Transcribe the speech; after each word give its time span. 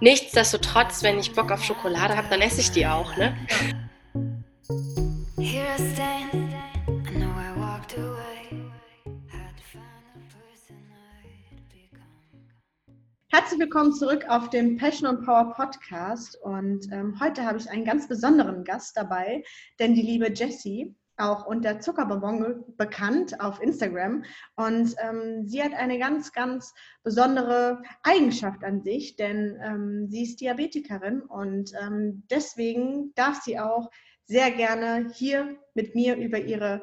Nichtsdestotrotz, 0.00 1.02
wenn 1.02 1.18
ich 1.18 1.32
Bock 1.32 1.50
auf 1.50 1.64
Schokolade 1.64 2.16
habe, 2.16 2.28
dann 2.30 2.40
esse 2.40 2.60
ich 2.60 2.70
die 2.70 2.86
auch, 2.86 3.16
ne? 3.16 3.36
Herzlich 13.32 13.58
willkommen 13.58 13.92
zurück 13.92 14.24
auf 14.28 14.50
dem 14.50 14.76
Passion 14.76 15.08
and 15.08 15.24
Power 15.24 15.52
Podcast. 15.52 16.40
Und 16.40 16.86
ähm, 16.92 17.18
heute 17.20 17.44
habe 17.44 17.58
ich 17.58 17.68
einen 17.68 17.84
ganz 17.84 18.06
besonderen 18.06 18.62
Gast 18.62 18.96
dabei, 18.96 19.42
denn 19.80 19.94
die 19.94 20.02
liebe 20.02 20.32
Jessie 20.32 20.94
auch 21.20 21.46
unter 21.46 21.80
Zuckerbonbon 21.80 22.64
bekannt 22.76 23.40
auf 23.40 23.60
Instagram. 23.60 24.24
Und 24.56 24.94
ähm, 24.98 25.46
sie 25.46 25.62
hat 25.62 25.74
eine 25.74 25.98
ganz, 25.98 26.32
ganz 26.32 26.74
besondere 27.02 27.82
Eigenschaft 28.02 28.64
an 28.64 28.82
sich, 28.82 29.16
denn 29.16 29.58
ähm, 29.62 30.06
sie 30.08 30.24
ist 30.24 30.40
Diabetikerin 30.40 31.22
und 31.22 31.72
ähm, 31.80 32.24
deswegen 32.30 33.12
darf 33.14 33.42
sie 33.42 33.58
auch 33.58 33.90
sehr 34.24 34.50
gerne 34.50 35.10
hier 35.12 35.56
mit 35.74 35.94
mir 35.94 36.16
über 36.16 36.38
ihre 36.38 36.82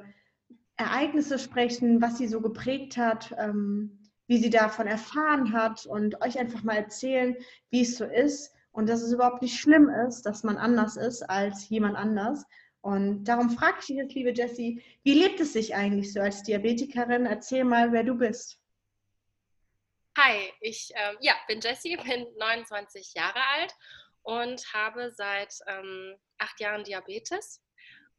Ereignisse 0.75 1.39
sprechen, 1.39 2.01
was 2.01 2.17
sie 2.17 2.27
so 2.27 2.41
geprägt 2.41 2.97
hat, 2.97 3.33
ähm, 3.37 3.99
wie 4.27 4.37
sie 4.37 4.49
davon 4.49 4.85
erfahren 4.85 5.53
hat 5.53 5.85
und 5.85 6.21
euch 6.21 6.37
einfach 6.37 6.63
mal 6.63 6.75
erzählen, 6.75 7.35
wie 7.69 7.81
es 7.81 7.97
so 7.97 8.05
ist 8.05 8.53
und 8.71 8.89
dass 8.89 9.01
es 9.01 9.11
überhaupt 9.11 9.41
nicht 9.41 9.59
schlimm 9.59 9.89
ist, 9.89 10.23
dass 10.23 10.43
man 10.43 10.57
anders 10.57 10.97
ist 10.97 11.27
als 11.29 11.67
jemand 11.69 11.95
anders 11.95 12.45
und 12.81 13.25
darum 13.25 13.49
frage 13.49 13.77
ich 13.79 13.87
dich 13.87 13.97
jetzt, 13.97 14.13
liebe 14.13 14.31
Jessie, 14.31 14.83
wie 15.03 15.13
lebt 15.13 15.39
es 15.39 15.53
sich 15.53 15.75
eigentlich 15.75 16.13
so 16.13 16.21
als 16.21 16.43
Diabetikerin? 16.43 17.25
Erzähl 17.25 17.63
mal, 17.63 17.91
wer 17.91 18.03
du 18.03 18.15
bist. 18.15 18.59
Hi, 20.17 20.51
ich 20.61 20.91
ähm, 20.95 21.17
ja, 21.21 21.33
bin 21.47 21.59
Jessie, 21.59 21.97
bin 21.97 22.25
29 22.37 23.13
Jahre 23.13 23.39
alt 23.55 23.73
und 24.23 24.73
habe 24.73 25.11
seit 25.11 25.53
ähm, 25.67 26.15
acht 26.37 26.59
Jahren 26.59 26.83
Diabetes. 26.83 27.61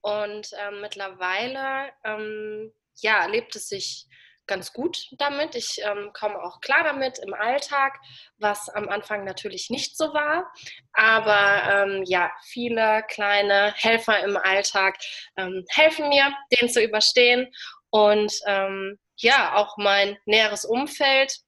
Und 0.01 0.51
ähm, 0.59 0.81
mittlerweile 0.81 1.93
ähm, 2.05 2.73
ja, 3.01 3.27
lebt 3.27 3.57
es 3.57 3.69
sich 3.69 4.07
ganz 4.49 4.73
gut 4.73 5.09
damit. 5.19 5.55
Ich 5.55 5.81
ähm, 5.85 6.11
komme 6.13 6.43
auch 6.43 6.61
klar 6.61 6.83
damit 6.83 7.19
im 7.21 7.35
Alltag, 7.35 8.01
was 8.39 8.69
am 8.69 8.89
Anfang 8.89 9.25
natürlich 9.25 9.71
nicht 9.71 9.97
so 9.97 10.13
war. 10.13 10.51
Aber 10.93 11.63
ähm, 11.71 12.03
ja, 12.07 12.33
viele 12.47 13.05
kleine 13.09 13.73
Helfer 13.77 14.21
im 14.25 14.37
Alltag 14.37 14.99
ähm, 15.37 15.65
helfen 15.69 16.09
mir, 16.09 16.35
den 16.59 16.69
zu 16.69 16.83
überstehen. 16.83 17.53
Und 17.91 18.33
ähm, 18.47 18.99
ja, 19.17 19.55
auch 19.57 19.77
mein 19.77 20.19
näheres 20.27 20.65
Umfeld 20.65 21.39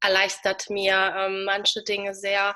erleichtert 0.00 0.70
mir 0.70 1.14
ähm, 1.16 1.44
manche 1.44 1.82
Dinge 1.82 2.14
sehr, 2.14 2.54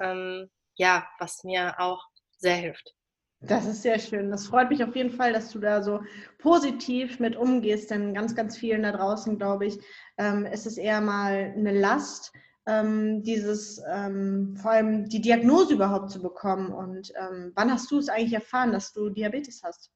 ähm, 0.00 0.50
ja, 0.74 1.08
was 1.18 1.44
mir 1.44 1.74
auch 1.78 2.04
sehr 2.38 2.56
hilft. 2.56 2.94
Das 3.40 3.66
ist 3.66 3.82
sehr 3.82 3.98
schön. 3.98 4.30
Das 4.30 4.46
freut 4.46 4.70
mich 4.70 4.82
auf 4.82 4.96
jeden 4.96 5.10
Fall, 5.10 5.32
dass 5.32 5.50
du 5.50 5.58
da 5.58 5.82
so 5.82 6.00
positiv 6.38 7.20
mit 7.20 7.36
umgehst, 7.36 7.90
denn 7.90 8.14
ganz, 8.14 8.34
ganz 8.34 8.56
vielen 8.56 8.82
da 8.82 8.92
draußen, 8.92 9.36
glaube 9.36 9.66
ich, 9.66 9.78
ähm, 10.16 10.46
ist 10.46 10.66
es 10.66 10.78
eher 10.78 11.00
mal 11.00 11.52
eine 11.56 11.78
Last, 11.78 12.32
ähm, 12.66 13.22
dieses, 13.22 13.80
ähm, 13.92 14.56
vor 14.60 14.72
allem 14.72 15.08
die 15.08 15.20
Diagnose 15.20 15.74
überhaupt 15.74 16.10
zu 16.10 16.20
bekommen. 16.20 16.72
Und 16.72 17.12
ähm, 17.16 17.52
wann 17.54 17.70
hast 17.70 17.90
du 17.90 17.98
es 17.98 18.08
eigentlich 18.08 18.32
erfahren, 18.32 18.72
dass 18.72 18.92
du 18.92 19.10
Diabetes 19.10 19.62
hast? 19.62 19.90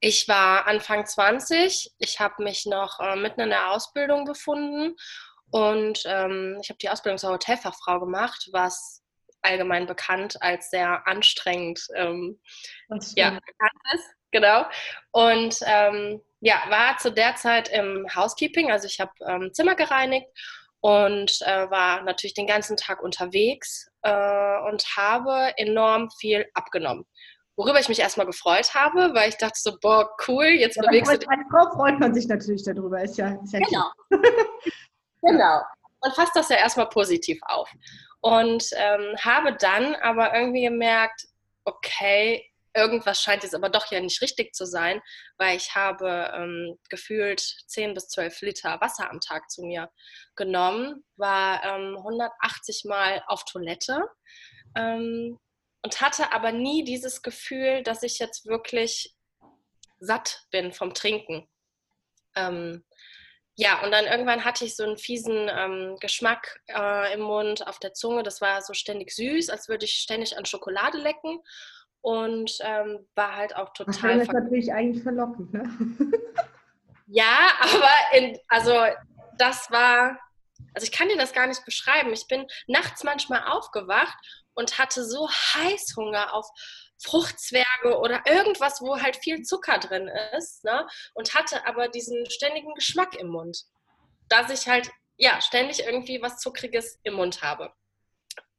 Ich 0.00 0.26
war 0.28 0.66
Anfang 0.66 1.04
20. 1.04 1.94
Ich 1.98 2.20
habe 2.20 2.42
mich 2.42 2.66
noch 2.66 2.98
äh, 3.00 3.16
mitten 3.16 3.40
in 3.40 3.50
der 3.50 3.70
Ausbildung 3.72 4.24
befunden 4.24 4.96
und 5.50 6.02
ähm, 6.06 6.58
ich 6.62 6.70
habe 6.70 6.78
die 6.78 6.88
Ausbildung 6.88 7.18
zur 7.18 7.30
Hotelfachfrau 7.30 8.00
gemacht, 8.00 8.48
was 8.52 9.01
allgemein 9.42 9.86
bekannt 9.86 10.40
als 10.40 10.70
sehr 10.70 11.06
anstrengend 11.06 11.86
ähm, 11.94 12.40
ja, 13.16 13.30
bekannt 13.30 13.82
ist. 13.94 14.04
Genau. 14.30 14.64
Und 15.12 15.58
ähm, 15.66 16.22
ja, 16.40 16.62
war 16.68 16.96
zu 16.98 17.12
der 17.12 17.36
Zeit 17.36 17.68
im 17.68 18.06
Housekeeping, 18.14 18.72
also 18.72 18.86
ich 18.86 18.98
habe 18.98 19.12
ähm, 19.26 19.52
Zimmer 19.52 19.74
gereinigt 19.74 20.26
und 20.80 21.40
äh, 21.42 21.70
war 21.70 22.02
natürlich 22.02 22.34
den 22.34 22.46
ganzen 22.46 22.76
Tag 22.76 23.02
unterwegs 23.02 23.88
äh, 24.02 24.58
und 24.68 24.84
habe 24.96 25.52
enorm 25.56 26.10
viel 26.10 26.46
abgenommen. 26.54 27.04
Worüber 27.54 27.78
ich 27.78 27.88
mich 27.88 28.00
erstmal 28.00 28.26
gefreut 28.26 28.74
habe, 28.74 29.14
weil 29.14 29.28
ich 29.28 29.36
dachte 29.36 29.60
so, 29.60 29.78
boah, 29.80 30.10
cool, 30.26 30.46
jetzt 30.46 30.76
ja, 30.76 30.82
bewegst 30.82 31.12
du 31.12 31.18
dich. 31.18 31.28
Als 31.28 31.40
Frau 31.50 31.76
freut 31.76 32.00
man 32.00 32.14
sich 32.14 32.26
natürlich 32.26 32.64
darüber, 32.64 33.02
ist 33.02 33.18
ja, 33.18 33.38
ist 33.44 33.52
ja 33.52 33.60
Genau. 33.60 33.90
genau. 35.22 35.60
Man 36.00 36.12
fasst 36.14 36.34
das 36.34 36.48
ja 36.48 36.56
erstmal 36.56 36.88
positiv 36.88 37.38
auf 37.42 37.70
und 38.22 38.70
ähm, 38.76 39.16
habe 39.18 39.54
dann 39.58 39.94
aber 39.96 40.34
irgendwie 40.34 40.62
gemerkt, 40.62 41.26
okay, 41.64 42.48
irgendwas 42.74 43.20
scheint 43.20 43.42
jetzt 43.42 43.54
aber 43.54 43.68
doch 43.68 43.90
ja 43.90 44.00
nicht 44.00 44.22
richtig 44.22 44.54
zu 44.54 44.64
sein, 44.64 45.02
weil 45.36 45.56
ich 45.56 45.74
habe 45.74 46.30
ähm, 46.34 46.78
gefühlt 46.88 47.40
10 47.40 47.94
bis 47.94 48.08
12 48.08 48.40
Liter 48.42 48.80
Wasser 48.80 49.10
am 49.10 49.20
Tag 49.20 49.50
zu 49.50 49.62
mir 49.62 49.90
genommen, 50.36 51.04
war 51.16 51.62
ähm, 51.64 51.96
180 51.98 52.84
Mal 52.86 53.22
auf 53.26 53.44
Toilette 53.44 54.08
ähm, 54.76 55.38
und 55.82 56.00
hatte 56.00 56.32
aber 56.32 56.52
nie 56.52 56.84
dieses 56.84 57.22
Gefühl, 57.22 57.82
dass 57.82 58.04
ich 58.04 58.18
jetzt 58.20 58.46
wirklich 58.46 59.14
satt 59.98 60.44
bin 60.50 60.72
vom 60.72 60.94
Trinken. 60.94 61.48
Ähm, 62.36 62.84
ja, 63.54 63.82
und 63.82 63.90
dann 63.90 64.06
irgendwann 64.06 64.44
hatte 64.44 64.64
ich 64.64 64.76
so 64.76 64.84
einen 64.84 64.96
fiesen 64.96 65.50
ähm, 65.50 65.96
Geschmack 66.00 66.60
äh, 66.68 67.12
im 67.14 67.20
Mund, 67.20 67.66
auf 67.66 67.78
der 67.78 67.92
Zunge. 67.92 68.22
Das 68.22 68.40
war 68.40 68.62
so 68.62 68.72
ständig 68.72 69.12
süß, 69.12 69.50
als 69.50 69.68
würde 69.68 69.84
ich 69.84 69.92
ständig 69.92 70.38
an 70.38 70.46
Schokolade 70.46 70.98
lecken. 70.98 71.38
Und 72.00 72.58
ähm, 72.62 73.06
war 73.14 73.36
halt 73.36 73.54
auch 73.54 73.72
total. 73.74 74.18
das 74.18 74.28
ist 74.28 74.32
natürlich 74.32 74.72
eigentlich 74.72 75.02
verlockend, 75.02 75.52
ne? 75.52 75.62
ja, 77.06 77.48
aber 77.60 78.18
in, 78.18 78.38
also 78.48 78.74
das 79.38 79.70
war, 79.70 80.18
also 80.74 80.84
ich 80.84 80.90
kann 80.90 81.08
dir 81.08 81.18
das 81.18 81.32
gar 81.32 81.46
nicht 81.46 81.64
beschreiben. 81.64 82.12
Ich 82.12 82.26
bin 82.26 82.46
nachts 82.66 83.04
manchmal 83.04 83.44
aufgewacht 83.46 84.16
und 84.54 84.78
hatte 84.78 85.04
so 85.04 85.28
Heißhunger 85.28 86.34
auf 86.34 86.48
Fruchtzwerge 87.02 87.98
oder 87.98 88.22
irgendwas, 88.26 88.80
wo 88.80 89.00
halt 89.00 89.16
viel 89.16 89.42
Zucker 89.42 89.78
drin 89.78 90.10
ist, 90.36 90.64
ne? 90.64 90.86
und 91.14 91.34
hatte 91.34 91.66
aber 91.66 91.88
diesen 91.88 92.28
ständigen 92.30 92.74
Geschmack 92.74 93.14
im 93.16 93.28
Mund, 93.28 93.64
dass 94.28 94.50
ich 94.50 94.68
halt 94.68 94.90
ja 95.16 95.40
ständig 95.40 95.84
irgendwie 95.84 96.22
was 96.22 96.38
Zuckriges 96.38 96.98
im 97.02 97.14
Mund 97.14 97.42
habe. 97.42 97.72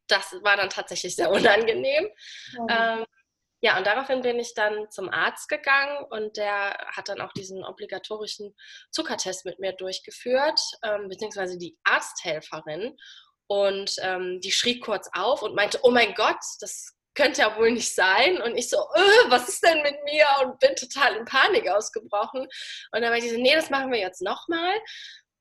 Das 0.07 0.33
war 0.43 0.57
dann 0.57 0.69
tatsächlich 0.69 1.15
sehr 1.15 1.31
unangenehm. 1.31 2.09
Ja. 2.69 2.97
Ähm, 2.99 3.05
ja, 3.61 3.77
und 3.77 3.87
daraufhin 3.87 4.21
bin 4.21 4.39
ich 4.39 4.53
dann 4.53 4.91
zum 4.91 5.09
Arzt 5.09 5.47
gegangen 5.47 6.05
und 6.09 6.35
der 6.35 6.77
hat 6.91 7.07
dann 7.07 7.21
auch 7.21 7.31
diesen 7.31 7.63
obligatorischen 7.63 8.53
Zuckertest 8.91 9.45
mit 9.45 9.59
mir 9.59 9.71
durchgeführt, 9.71 10.59
ähm, 10.83 11.07
beziehungsweise 11.07 11.57
die 11.57 11.77
Arzthelferin. 11.85 12.97
Und 13.47 13.95
ähm, 14.01 14.41
die 14.41 14.51
schrie 14.51 14.79
kurz 14.79 15.09
auf 15.13 15.43
und 15.43 15.55
meinte, 15.55 15.79
oh 15.83 15.91
mein 15.91 16.13
Gott, 16.13 16.39
das 16.59 16.93
könnte 17.15 17.41
ja 17.41 17.57
wohl 17.57 17.71
nicht 17.71 17.93
sein. 17.93 18.41
Und 18.41 18.55
ich 18.55 18.69
so, 18.69 18.77
äh, 18.77 19.29
was 19.29 19.49
ist 19.49 19.63
denn 19.63 19.81
mit 19.81 20.03
mir? 20.03 20.25
Und 20.43 20.59
bin 20.59 20.75
total 20.75 21.15
in 21.15 21.25
Panik 21.25 21.69
ausgebrochen. 21.69 22.41
Und 22.41 23.01
dann 23.01 23.11
meinte 23.11 23.29
sie, 23.29 23.41
nee, 23.41 23.55
das 23.55 23.69
machen 23.69 23.91
wir 23.91 23.99
jetzt 23.99 24.21
nochmal. 24.21 24.73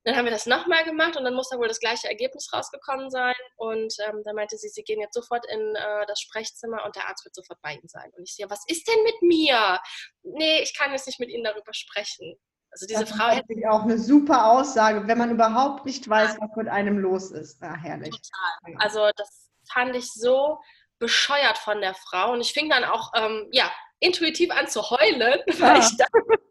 Dann 0.05 0.17
haben 0.17 0.25
wir 0.25 0.33
das 0.33 0.47
nochmal 0.47 0.85
gemacht 0.85 1.17
und 1.17 1.23
dann 1.23 1.35
muss 1.35 1.49
da 1.49 1.59
wohl 1.59 1.69
das 1.69 1.79
gleiche 1.79 2.09
Ergebnis 2.09 2.53
rausgekommen 2.53 3.09
sein. 3.09 3.35
Und 3.57 3.95
ähm, 4.01 4.23
dann 4.25 4.35
meinte 4.35 4.59
sie, 4.59 4.69
sie 4.69 4.83
gehen 4.83 5.01
jetzt 5.01 5.15
sofort 5.15 5.47
in 5.47 5.77
äh, 5.77 6.07
das 6.07 6.21
Sprechzimmer 6.21 6.85
und 6.85 6.97
der 6.97 7.09
Arzt 7.09 7.25
wird 7.25 7.37
sofort 7.37 7.61
bei 7.63 7.75
Ihnen 7.75 7.89
sein. 7.89 8.11
Und 8.17 8.25
ich 8.25 8.35
so, 8.35 8.43
ja, 8.43 8.51
was 8.51 8.65
ist 8.67 8.89
denn 8.89 9.03
mit 9.05 9.23
mir? 9.23 9.81
Nee, 10.25 10.61
ich 10.63 10.77
kann 10.77 10.91
jetzt 10.91 11.07
nicht 11.07 11.21
mit 11.21 11.31
Ihnen 11.31 11.45
darüber 11.45 11.73
sprechen. 11.73 12.37
Also 12.73 12.87
diese 12.87 13.05
das 13.05 13.11
Frau 13.11 13.29
ist 13.29 13.37
hätte 13.49 13.71
auch 13.71 13.83
eine 13.83 13.99
super 13.99 14.51
Aussage, 14.51 15.07
wenn 15.07 15.19
man 15.19 15.31
überhaupt 15.31 15.85
nicht 15.85 16.09
weiß, 16.09 16.37
was 16.41 16.57
mit 16.57 16.69
einem 16.69 16.99
los 16.99 17.31
ist. 17.31 17.59
Na, 17.61 17.77
herrlich. 17.77 18.11
Total. 18.11 18.77
Also 18.79 19.11
das 19.15 19.51
fand 19.71 19.95
ich 19.95 20.11
so 20.11 20.59
bescheuert 21.03 21.59
von 21.59 21.81
der 21.81 21.95
Frau. 21.95 22.33
Und 22.33 22.41
ich 22.41 22.53
fing 22.53 22.71
dann 22.71 22.85
auch, 22.85 23.11
ähm, 23.17 23.49
ja, 23.51 23.71
intuitiv 23.99 24.53
an 24.53 24.69
zu 24.69 24.89
heulen, 24.89 25.41
weil 25.59 25.81
ich 25.81 25.97
dachte, 25.97 26.43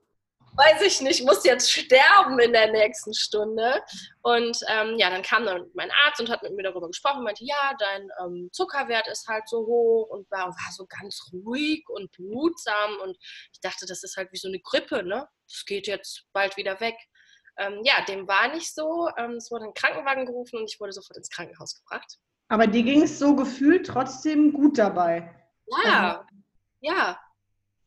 weiß 0.58 0.82
ich 0.82 1.00
nicht, 1.00 1.24
muss 1.24 1.46
jetzt 1.46 1.72
sterben 1.72 2.38
in 2.40 2.52
der 2.52 2.70
nächsten 2.70 3.14
Stunde. 3.14 3.82
Und 4.22 4.60
ähm, 4.68 4.98
ja, 4.98 5.10
dann 5.10 5.22
kam 5.22 5.46
dann 5.46 5.72
mein 5.74 5.90
Arzt 6.04 6.20
und 6.20 6.30
hat 6.30 6.44
mit 6.44 6.54
mir 6.54 6.64
darüber 6.64 6.88
gesprochen, 6.88 7.24
meinte, 7.24 7.46
ja, 7.46 7.74
dein 7.80 8.10
ähm, 8.22 8.50
Zuckerwert 8.52 9.08
ist 9.08 9.26
halt 9.30 9.48
so 9.48 9.60
hoch 9.60 10.10
und 10.10 10.30
war, 10.30 10.48
war, 10.48 10.72
so 10.74 10.86
ganz 10.86 11.32
ruhig 11.32 11.86
und 11.88 12.12
behutsam. 12.12 13.00
Und 13.04 13.18
ich 13.54 13.62
dachte, 13.62 13.86
das 13.86 14.04
ist 14.04 14.18
halt 14.18 14.34
wie 14.34 14.38
so 14.38 14.50
eine 14.50 14.60
Grippe, 14.60 15.04
ne? 15.04 15.30
Das 15.48 15.64
geht 15.66 15.88
jetzt 15.88 16.26
bald 16.34 16.58
wieder 16.58 16.82
weg. 16.82 16.96
Ähm, 17.58 17.80
ja, 17.86 18.04
dem 18.04 18.28
war 18.28 18.50
nicht 18.50 18.76
so. 18.76 19.08
Ähm, 19.18 19.32
es 19.32 19.50
wurde 19.50 19.64
ein 19.64 19.74
Krankenwagen 19.74 20.26
gerufen 20.26 20.60
und 20.60 20.70
ich 20.70 20.78
wurde 20.82 20.92
sofort 20.92 21.16
ins 21.16 21.30
Krankenhaus 21.30 21.76
gebracht. 21.76 22.20
Aber 22.52 22.68
dir 22.68 22.84
ging 22.84 23.04
es 23.04 23.18
so 23.18 23.34
gefühlt 23.34 23.88
trotzdem 23.88 24.52
gut 24.52 24.78
dabei. 24.78 25.34
Ja, 25.86 26.18
also, 26.18 26.24
ja. 26.82 27.20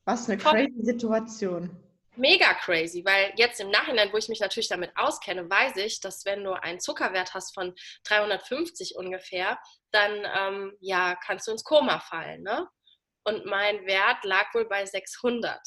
Was 0.06 0.26
eine 0.26 0.38
crazy 0.38 0.82
Situation. 0.82 1.68
mega 2.16 2.54
crazy, 2.54 3.04
weil 3.04 3.34
jetzt 3.36 3.60
im 3.60 3.68
Nachhinein, 3.68 4.10
wo 4.10 4.16
ich 4.16 4.30
mich 4.30 4.40
natürlich 4.40 4.68
damit 4.68 4.90
auskenne, 4.96 5.50
weiß 5.50 5.76
ich, 5.76 6.00
dass 6.00 6.24
wenn 6.24 6.42
du 6.42 6.52
einen 6.54 6.80
Zuckerwert 6.80 7.34
hast 7.34 7.52
von 7.52 7.74
350 8.04 8.96
ungefähr, 8.96 9.58
dann 9.90 10.26
ähm, 10.34 10.72
ja, 10.80 11.14
kannst 11.16 11.46
du 11.46 11.52
ins 11.52 11.64
Koma 11.64 12.00
fallen. 12.00 12.42
Ne? 12.42 12.66
Und 13.24 13.44
mein 13.44 13.84
Wert 13.84 14.24
lag 14.24 14.54
wohl 14.54 14.66
bei 14.66 14.86
600. 14.86 15.60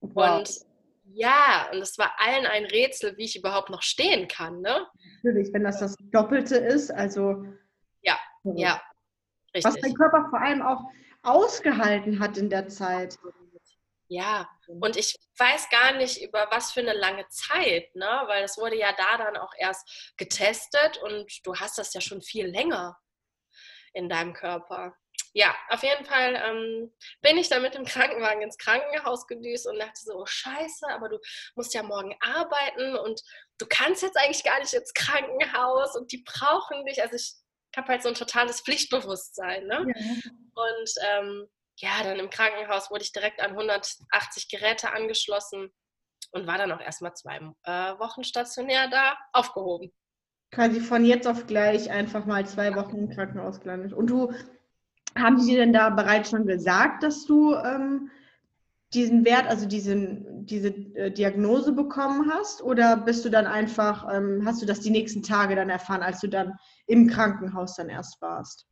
Wow. 0.00 0.38
Und 0.38 0.67
ja, 1.12 1.68
und 1.72 1.78
es 1.78 1.98
war 1.98 2.12
allen 2.18 2.46
ein 2.46 2.64
Rätsel, 2.64 3.16
wie 3.16 3.24
ich 3.24 3.36
überhaupt 3.36 3.70
noch 3.70 3.82
stehen 3.82 4.28
kann. 4.28 4.60
Ne? 4.60 4.86
Natürlich, 5.22 5.52
wenn 5.52 5.64
das 5.64 5.80
das 5.80 5.96
Doppelte 6.12 6.56
ist, 6.56 6.90
also. 6.90 7.44
Ja, 8.02 8.18
ja. 8.42 8.80
Richtig. 9.54 9.64
Was 9.64 9.80
dein 9.80 9.94
Körper 9.94 10.26
vor 10.30 10.40
allem 10.40 10.62
auch 10.62 10.82
ausgehalten 11.22 12.20
hat 12.20 12.36
in 12.36 12.50
der 12.50 12.68
Zeit. 12.68 13.18
Ja, 14.10 14.48
und 14.66 14.96
ich 14.96 15.16
weiß 15.36 15.68
gar 15.68 15.94
nicht 15.96 16.22
über 16.22 16.46
was 16.50 16.72
für 16.72 16.80
eine 16.80 16.94
lange 16.94 17.28
Zeit, 17.28 17.94
ne? 17.94 18.22
weil 18.26 18.42
es 18.42 18.56
wurde 18.56 18.76
ja 18.76 18.92
da 18.96 19.18
dann 19.18 19.36
auch 19.36 19.52
erst 19.58 20.14
getestet 20.16 20.98
und 21.02 21.46
du 21.46 21.54
hast 21.56 21.76
das 21.76 21.92
ja 21.92 22.00
schon 22.00 22.22
viel 22.22 22.46
länger 22.46 22.98
in 23.92 24.08
deinem 24.08 24.32
Körper. 24.32 24.94
Ja, 25.34 25.54
auf 25.68 25.82
jeden 25.82 26.04
Fall 26.04 26.34
ähm, 26.34 26.92
bin 27.20 27.38
ich 27.38 27.48
dann 27.48 27.62
mit 27.62 27.74
dem 27.74 27.84
Krankenwagen 27.84 28.42
ins 28.42 28.58
Krankenhaus 28.58 29.26
gedüst 29.26 29.66
und 29.66 29.78
dachte 29.78 30.00
so, 30.00 30.14
oh 30.14 30.26
scheiße, 30.26 30.88
aber 30.88 31.08
du 31.08 31.18
musst 31.54 31.74
ja 31.74 31.82
morgen 31.82 32.16
arbeiten 32.20 32.96
und 32.96 33.22
du 33.58 33.66
kannst 33.68 34.02
jetzt 34.02 34.16
eigentlich 34.16 34.44
gar 34.44 34.58
nicht 34.58 34.72
ins 34.72 34.94
Krankenhaus 34.94 35.96
und 35.96 36.10
die 36.12 36.24
brauchen 36.24 36.84
dich. 36.86 37.02
Also 37.02 37.16
ich 37.16 37.34
habe 37.76 37.88
halt 37.88 38.02
so 38.02 38.08
ein 38.08 38.14
totales 38.14 38.60
Pflichtbewusstsein. 38.62 39.66
Ne? 39.66 39.86
Ja. 39.86 40.04
Und 40.54 40.90
ähm, 41.06 41.48
ja, 41.76 42.02
dann 42.02 42.18
im 42.18 42.30
Krankenhaus 42.30 42.90
wurde 42.90 43.04
ich 43.04 43.12
direkt 43.12 43.40
an 43.40 43.50
180 43.50 44.48
Geräte 44.48 44.92
angeschlossen 44.92 45.72
und 46.32 46.46
war 46.46 46.58
dann 46.58 46.72
auch 46.72 46.80
erstmal 46.80 47.14
zwei 47.14 47.36
äh, 47.36 47.98
Wochen 47.98 48.24
stationär 48.24 48.88
da 48.88 49.16
aufgehoben. 49.32 49.92
Quasi 50.50 50.80
von 50.80 51.04
jetzt 51.04 51.26
auf 51.26 51.46
gleich 51.46 51.90
einfach 51.90 52.24
mal 52.24 52.46
zwei 52.46 52.74
Wochen 52.74 52.96
im 52.96 53.10
Krankenhaus 53.10 53.60
gelandet. 53.60 53.92
Und 53.92 54.08
du, 54.08 54.32
haben 55.20 55.44
die 55.44 55.54
denn 55.54 55.72
da 55.72 55.90
bereits 55.90 56.30
schon 56.30 56.46
gesagt, 56.46 57.02
dass 57.02 57.24
du 57.24 57.54
ähm, 57.54 58.10
diesen 58.94 59.24
Wert, 59.24 59.46
also 59.46 59.66
diesen, 59.66 60.46
diese 60.46 60.68
äh, 60.68 61.10
Diagnose 61.10 61.72
bekommen 61.72 62.30
hast? 62.32 62.62
Oder 62.62 62.96
bist 62.96 63.24
du 63.24 63.28
dann 63.28 63.46
einfach, 63.46 64.06
ähm, 64.12 64.42
hast 64.44 64.62
du 64.62 64.66
das 64.66 64.80
die 64.80 64.90
nächsten 64.90 65.22
Tage 65.22 65.56
dann 65.56 65.70
erfahren, 65.70 66.02
als 66.02 66.20
du 66.20 66.28
dann 66.28 66.58
im 66.86 67.08
Krankenhaus 67.08 67.76
dann 67.76 67.90
erst 67.90 68.20
warst? 68.22 68.66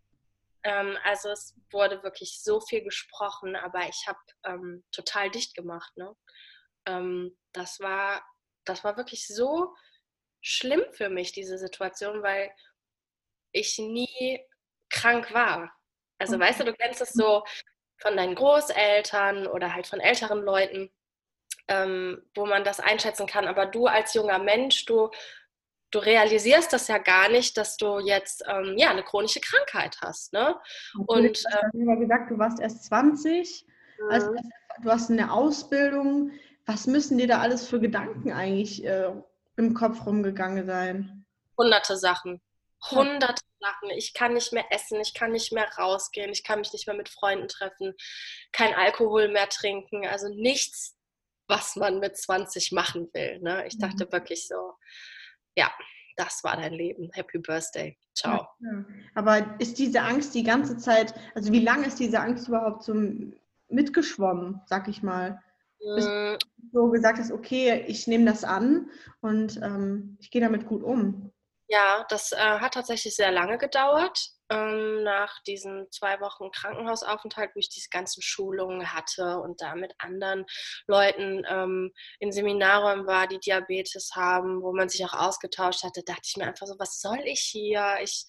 Ähm, 0.62 0.96
also 1.04 1.28
es 1.28 1.54
wurde 1.70 2.02
wirklich 2.02 2.40
so 2.43 2.60
viel 2.60 2.82
gesprochen, 2.82 3.56
aber 3.56 3.88
ich 3.88 4.04
habe 4.06 4.19
ähm, 4.44 4.84
total 4.90 5.31
dicht 5.31 5.54
gemacht. 5.54 5.96
Ne? 5.96 6.16
Ähm, 6.87 7.37
das, 7.52 7.78
war, 7.81 8.25
das 8.64 8.84
war 8.84 8.96
wirklich 8.96 9.26
so 9.26 9.75
schlimm 10.40 10.82
für 10.92 11.10
mich, 11.10 11.32
diese 11.32 11.58
Situation, 11.58 12.22
weil 12.22 12.50
ich 13.52 13.78
nie 13.78 14.40
krank 14.88 15.32
war. 15.34 15.75
Also 16.18 16.38
weißt 16.38 16.60
du, 16.60 16.64
du 16.64 16.74
kennst 16.74 17.00
es 17.00 17.12
so 17.12 17.44
von 17.98 18.16
deinen 18.16 18.34
Großeltern 18.34 19.46
oder 19.46 19.74
halt 19.74 19.86
von 19.86 20.00
älteren 20.00 20.42
Leuten, 20.42 20.90
ähm, 21.68 22.22
wo 22.34 22.46
man 22.46 22.64
das 22.64 22.80
einschätzen 22.80 23.26
kann. 23.26 23.46
Aber 23.46 23.66
du 23.66 23.86
als 23.86 24.14
junger 24.14 24.38
Mensch, 24.38 24.84
du 24.86 25.10
du 25.90 25.98
realisierst 25.98 26.72
das 26.72 26.88
ja 26.88 26.98
gar 26.98 27.28
nicht, 27.28 27.56
dass 27.56 27.76
du 27.76 27.98
jetzt 27.98 28.44
ähm, 28.48 28.76
ja 28.76 28.90
eine 28.90 29.02
chronische 29.02 29.40
Krankheit 29.40 29.98
hast. 30.00 30.32
Ne? 30.32 30.54
Und 31.06 31.24
äh, 31.24 31.60
du 31.72 31.90
hast 31.90 32.00
gesagt, 32.00 32.30
du 32.30 32.38
warst 32.38 32.60
erst 32.60 32.84
20, 32.84 33.66
mhm. 33.98 34.10
also 34.10 34.34
du 34.82 34.90
hast 34.90 35.10
eine 35.10 35.32
Ausbildung. 35.32 36.32
Was 36.66 36.86
müssen 36.86 37.18
dir 37.18 37.28
da 37.28 37.40
alles 37.40 37.68
für 37.68 37.80
Gedanken 37.80 38.32
eigentlich 38.32 38.84
äh, 38.84 39.12
im 39.56 39.74
Kopf 39.74 40.04
rumgegangen 40.04 40.66
sein? 40.66 41.24
Hunderte 41.56 41.96
Sachen. 41.96 42.40
Hunderte. 42.90 43.43
Sachen. 43.67 43.90
Ich 43.96 44.14
kann 44.14 44.34
nicht 44.34 44.52
mehr 44.52 44.67
essen, 44.70 45.00
ich 45.00 45.14
kann 45.14 45.32
nicht 45.32 45.52
mehr 45.52 45.69
rausgehen, 45.78 46.31
ich 46.31 46.44
kann 46.44 46.61
mich 46.61 46.73
nicht 46.73 46.87
mehr 46.87 46.96
mit 46.96 47.08
Freunden 47.08 47.49
treffen, 47.49 47.94
kein 48.52 48.75
Alkohol 48.75 49.28
mehr 49.28 49.49
trinken. 49.49 50.06
Also 50.06 50.28
nichts, 50.28 50.96
was 51.49 51.76
man 51.76 51.99
mit 51.99 52.17
20 52.17 52.73
machen 52.73 53.08
will. 53.12 53.40
Ne? 53.40 53.67
Ich 53.67 53.78
dachte 53.78 54.06
mhm. 54.06 54.12
wirklich 54.12 54.46
so, 54.46 54.75
ja, 55.56 55.70
das 56.17 56.43
war 56.44 56.56
dein 56.56 56.73
Leben. 56.73 57.11
Happy 57.12 57.38
Birthday. 57.38 57.96
Ciao. 58.14 58.46
Ja, 58.61 58.84
aber 59.14 59.56
ist 59.61 59.78
diese 59.78 60.00
Angst 60.00 60.34
die 60.34 60.44
ganze 60.44 60.78
Zeit, 60.78 61.14
also 61.34 61.52
wie 61.52 61.62
lange 61.62 61.87
ist 61.87 61.99
diese 61.99 62.20
Angst 62.20 62.49
überhaupt 62.49 62.84
so 62.84 62.94
mitgeschwommen, 63.69 64.61
sag 64.67 64.88
ich 64.88 65.02
mal? 65.02 65.43
Bis 65.78 66.06
mm. 66.06 66.08
du 66.08 66.38
so 66.73 66.90
gesagt 66.90 67.19
hast, 67.19 67.31
okay, 67.31 67.84
ich 67.87 68.06
nehme 68.06 68.25
das 68.25 68.44
an 68.44 68.90
und 69.20 69.61
ähm, 69.62 70.17
ich 70.20 70.31
gehe 70.31 70.40
damit 70.40 70.67
gut 70.67 70.82
um. 70.82 71.32
Ja, 71.68 72.06
das 72.08 72.32
äh, 72.32 72.36
hat 72.36 72.74
tatsächlich 72.74 73.16
sehr 73.16 73.32
lange 73.32 73.58
gedauert 73.58 74.36
ähm, 74.50 75.02
nach 75.02 75.42
diesen 75.42 75.90
zwei 75.90 76.20
Wochen 76.20 76.50
Krankenhausaufenthalt, 76.52 77.50
wo 77.54 77.58
ich 77.58 77.68
diese 77.68 77.88
ganzen 77.90 78.22
Schulungen 78.22 78.92
hatte 78.92 79.40
und 79.40 79.60
da 79.60 79.74
mit 79.74 79.92
anderen 79.98 80.46
Leuten 80.86 81.44
ähm, 81.48 81.92
in 82.20 82.32
Seminarräumen 82.32 83.06
war, 83.06 83.26
die 83.26 83.40
Diabetes 83.40 84.12
haben, 84.14 84.62
wo 84.62 84.72
man 84.72 84.88
sich 84.88 85.04
auch 85.04 85.14
ausgetauscht 85.14 85.82
hatte, 85.82 86.02
dachte 86.04 86.22
ich 86.24 86.36
mir 86.36 86.46
einfach 86.46 86.66
so, 86.66 86.76
was 86.78 87.00
soll 87.00 87.20
ich 87.24 87.40
hier? 87.40 87.98
Ich, 88.02 88.26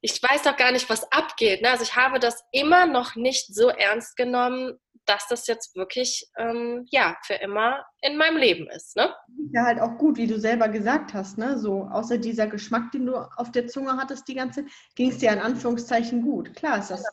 ich 0.00 0.22
weiß 0.22 0.44
doch 0.44 0.56
gar 0.56 0.72
nicht, 0.72 0.88
was 0.88 1.10
abgeht. 1.12 1.60
Ne? 1.60 1.70
Also 1.70 1.84
ich 1.84 1.96
habe 1.96 2.18
das 2.18 2.42
immer 2.52 2.86
noch 2.86 3.14
nicht 3.14 3.54
so 3.54 3.68
ernst 3.68 4.16
genommen, 4.16 4.78
dass 5.06 5.28
das 5.28 5.46
jetzt 5.46 5.76
wirklich 5.76 6.28
ähm, 6.38 6.86
ja 6.90 7.16
für 7.24 7.34
immer 7.34 7.84
in 8.00 8.16
meinem 8.16 8.36
Leben 8.36 8.68
ist. 8.68 8.96
Ne? 8.96 9.14
Ja, 9.52 9.64
halt 9.64 9.80
auch 9.80 9.98
gut, 9.98 10.16
wie 10.16 10.26
du 10.26 10.38
selber 10.38 10.68
gesagt 10.68 11.14
hast. 11.14 11.38
Ne? 11.38 11.58
So 11.58 11.88
außer 11.90 12.18
dieser 12.18 12.46
Geschmack, 12.46 12.92
den 12.92 13.06
du 13.06 13.16
auf 13.16 13.52
der 13.52 13.66
Zunge 13.66 13.96
hattest, 13.96 14.28
die 14.28 14.34
ganze, 14.34 14.66
ging 14.94 15.10
es 15.10 15.18
dir 15.18 15.32
in 15.32 15.38
Anführungszeichen 15.38 16.22
gut. 16.22 16.54
Klar 16.54 16.78
ist 16.78 16.90
das 16.90 17.04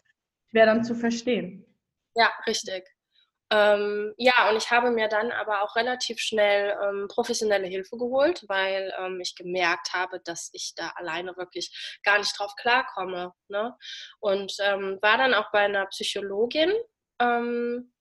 schwer 0.49 0.65
dann 0.65 0.83
zu 0.83 0.95
verstehen. 0.95 1.65
Ja, 2.15 2.29
richtig. 2.45 2.85
Ähm, 3.53 4.13
ja, 4.17 4.49
und 4.49 4.55
ich 4.55 4.71
habe 4.71 4.91
mir 4.91 5.09
dann 5.09 5.29
aber 5.33 5.61
auch 5.61 5.75
relativ 5.75 6.19
schnell 6.19 6.77
ähm, 6.81 7.07
professionelle 7.09 7.67
Hilfe 7.67 7.97
geholt, 7.97 8.45
weil 8.47 8.93
ähm, 8.97 9.19
ich 9.19 9.35
gemerkt 9.35 9.91
habe, 9.93 10.21
dass 10.23 10.49
ich 10.53 10.73
da 10.75 10.93
alleine 10.95 11.35
wirklich 11.35 11.99
gar 12.03 12.17
nicht 12.17 12.37
drauf 12.39 12.55
klarkomme. 12.55 13.33
Ne? 13.49 13.75
Und 14.21 14.55
ähm, 14.61 14.99
war 15.01 15.17
dann 15.17 15.33
auch 15.33 15.51
bei 15.51 15.59
einer 15.59 15.85
Psychologin, 15.87 16.71
ähm, 17.21 17.93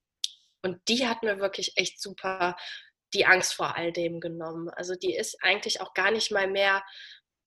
und 0.63 0.81
die 0.89 1.07
hat 1.07 1.23
mir 1.23 1.39
wirklich 1.39 1.73
echt 1.77 2.01
super 2.01 2.57
die 3.13 3.27
Angst 3.27 3.55
vor 3.55 3.77
all 3.77 3.93
dem 3.93 4.21
genommen. 4.21 4.69
Also 4.71 4.95
die 4.95 5.15
ist 5.15 5.43
eigentlich 5.43 5.81
auch 5.81 5.95
gar 5.95 6.11
nicht 6.11 6.31
mal 6.31 6.49
mehr 6.49 6.83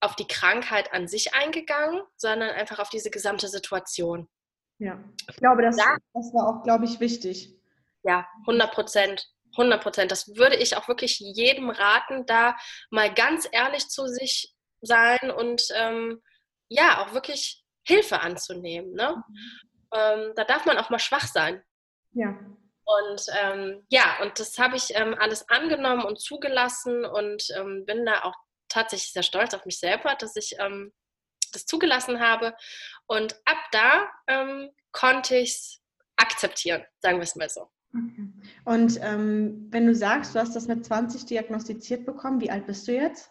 auf 0.00 0.14
die 0.16 0.26
Krankheit 0.26 0.92
an 0.92 1.08
sich 1.08 1.34
eingegangen, 1.34 2.02
sondern 2.16 2.50
einfach 2.50 2.78
auf 2.78 2.90
diese 2.90 3.10
gesamte 3.10 3.48
Situation. 3.48 4.28
Ja, 4.78 5.02
ich 5.30 5.36
glaube, 5.36 5.62
das, 5.62 5.78
ja. 5.78 5.96
das 6.12 6.34
war 6.34 6.48
auch, 6.48 6.62
glaube 6.62 6.84
ich, 6.84 7.00
wichtig. 7.00 7.54
Ja, 8.02 8.26
100 8.40 8.72
Prozent. 8.72 9.26
100 9.52 9.82
Prozent. 9.82 10.10
Das 10.10 10.34
würde 10.36 10.56
ich 10.56 10.76
auch 10.76 10.88
wirklich 10.88 11.20
jedem 11.20 11.70
raten, 11.70 12.26
da 12.26 12.56
mal 12.90 13.14
ganz 13.14 13.48
ehrlich 13.50 13.88
zu 13.88 14.06
sich 14.08 14.52
sein 14.82 15.30
und 15.30 15.68
ähm, 15.76 16.20
ja, 16.68 17.02
auch 17.02 17.14
wirklich 17.14 17.64
Hilfe 17.86 18.20
anzunehmen. 18.20 18.92
Ne? 18.92 19.22
Mhm 19.28 19.73
ähm, 19.94 20.32
da 20.34 20.44
darf 20.44 20.66
man 20.66 20.78
auch 20.78 20.90
mal 20.90 20.98
schwach 20.98 21.26
sein. 21.26 21.62
Ja. 22.12 22.36
Und 22.84 23.26
ähm, 23.42 23.86
ja, 23.88 24.18
und 24.20 24.38
das 24.38 24.58
habe 24.58 24.76
ich 24.76 24.94
ähm, 24.94 25.14
alles 25.18 25.48
angenommen 25.48 26.04
und 26.04 26.20
zugelassen 26.20 27.04
und 27.04 27.44
ähm, 27.56 27.84
bin 27.86 28.04
da 28.04 28.24
auch 28.24 28.34
tatsächlich 28.68 29.12
sehr 29.12 29.22
stolz 29.22 29.54
auf 29.54 29.64
mich 29.64 29.78
selber, 29.78 30.14
dass 30.18 30.36
ich 30.36 30.56
ähm, 30.58 30.92
das 31.52 31.64
zugelassen 31.64 32.20
habe. 32.20 32.54
Und 33.06 33.34
ab 33.46 33.56
da 33.72 34.10
ähm, 34.26 34.70
konnte 34.92 35.36
ich 35.36 35.50
es 35.50 35.82
akzeptieren, 36.16 36.84
sagen 36.98 37.18
wir 37.18 37.22
es 37.22 37.36
mal 37.36 37.48
so. 37.48 37.70
Okay. 37.96 38.28
Und 38.64 39.00
wenn 39.00 39.86
du 39.86 39.94
sagst, 39.94 40.34
du 40.34 40.40
hast 40.40 40.56
das 40.56 40.66
mit 40.66 40.84
20 40.84 41.26
diagnostiziert 41.26 42.04
bekommen, 42.04 42.40
wie 42.40 42.50
alt 42.50 42.66
bist 42.66 42.88
du 42.88 42.92
jetzt? 42.92 43.30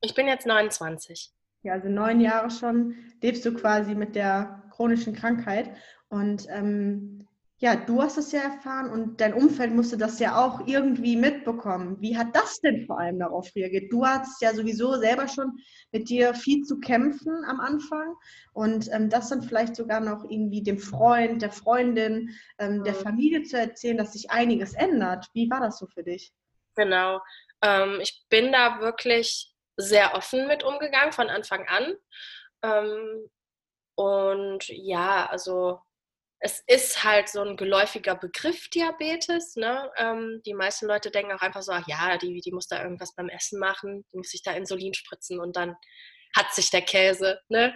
Ich 0.00 0.14
bin 0.14 0.26
jetzt 0.26 0.46
29. 0.46 1.34
Ja, 1.62 1.74
also 1.74 1.88
neun 1.88 2.20
Jahre 2.20 2.50
schon 2.50 2.96
lebst 3.20 3.44
du 3.44 3.52
quasi 3.52 3.94
mit 3.94 4.16
der 4.16 4.59
chronischen 4.80 5.14
Krankheit. 5.14 5.70
Und 6.08 6.46
ähm, 6.48 7.28
ja, 7.58 7.76
du 7.76 8.02
hast 8.02 8.16
es 8.16 8.32
ja 8.32 8.40
erfahren 8.40 8.88
und 8.90 9.20
dein 9.20 9.34
Umfeld 9.34 9.74
musste 9.74 9.98
das 9.98 10.18
ja 10.18 10.42
auch 10.42 10.66
irgendwie 10.66 11.16
mitbekommen. 11.16 11.98
Wie 12.00 12.16
hat 12.16 12.34
das 12.34 12.58
denn 12.62 12.86
vor 12.86 12.98
allem 12.98 13.18
darauf 13.18 13.54
reagiert? 13.54 13.92
Du 13.92 14.06
hattest 14.06 14.40
ja 14.40 14.54
sowieso 14.54 14.96
selber 14.96 15.28
schon 15.28 15.58
mit 15.92 16.08
dir 16.08 16.32
viel 16.32 16.62
zu 16.64 16.80
kämpfen 16.80 17.44
am 17.46 17.60
Anfang 17.60 18.14
und 18.54 18.90
ähm, 18.90 19.10
das 19.10 19.28
dann 19.28 19.42
vielleicht 19.42 19.76
sogar 19.76 20.00
noch 20.00 20.24
irgendwie 20.24 20.62
dem 20.62 20.78
Freund, 20.78 21.42
der 21.42 21.52
Freundin, 21.52 22.30
ähm, 22.58 22.82
der 22.82 22.94
Familie 22.94 23.42
zu 23.42 23.58
erzählen, 23.58 23.98
dass 23.98 24.14
sich 24.14 24.30
einiges 24.30 24.72
ändert. 24.72 25.26
Wie 25.34 25.50
war 25.50 25.60
das 25.60 25.78
so 25.78 25.86
für 25.88 26.02
dich? 26.02 26.32
Genau. 26.76 27.20
Ähm, 27.60 27.98
ich 28.00 28.24
bin 28.30 28.50
da 28.50 28.80
wirklich 28.80 29.52
sehr 29.76 30.14
offen 30.14 30.46
mit 30.46 30.64
umgegangen 30.64 31.12
von 31.12 31.28
Anfang 31.28 31.66
an. 31.68 31.92
Und 34.00 34.66
ja, 34.68 35.26
also 35.26 35.78
es 36.38 36.64
ist 36.66 37.04
halt 37.04 37.28
so 37.28 37.42
ein 37.42 37.58
geläufiger 37.58 38.14
Begriff 38.14 38.70
Diabetes. 38.70 39.56
Ne? 39.56 39.90
Ähm, 39.98 40.40
die 40.46 40.54
meisten 40.54 40.86
Leute 40.86 41.10
denken 41.10 41.32
auch 41.32 41.42
einfach 41.42 41.60
so, 41.60 41.72
ach 41.72 41.86
ja, 41.86 42.16
die, 42.16 42.40
die 42.40 42.50
muss 42.50 42.66
da 42.66 42.82
irgendwas 42.82 43.14
beim 43.14 43.28
Essen 43.28 43.58
machen, 43.58 44.06
die 44.10 44.16
muss 44.16 44.30
sich 44.30 44.42
da 44.42 44.52
Insulin 44.52 44.94
spritzen 44.94 45.38
und 45.38 45.54
dann 45.54 45.76
hat 46.36 46.52
sich 46.54 46.70
der 46.70 46.82
Käse. 46.82 47.40
Ne? 47.48 47.74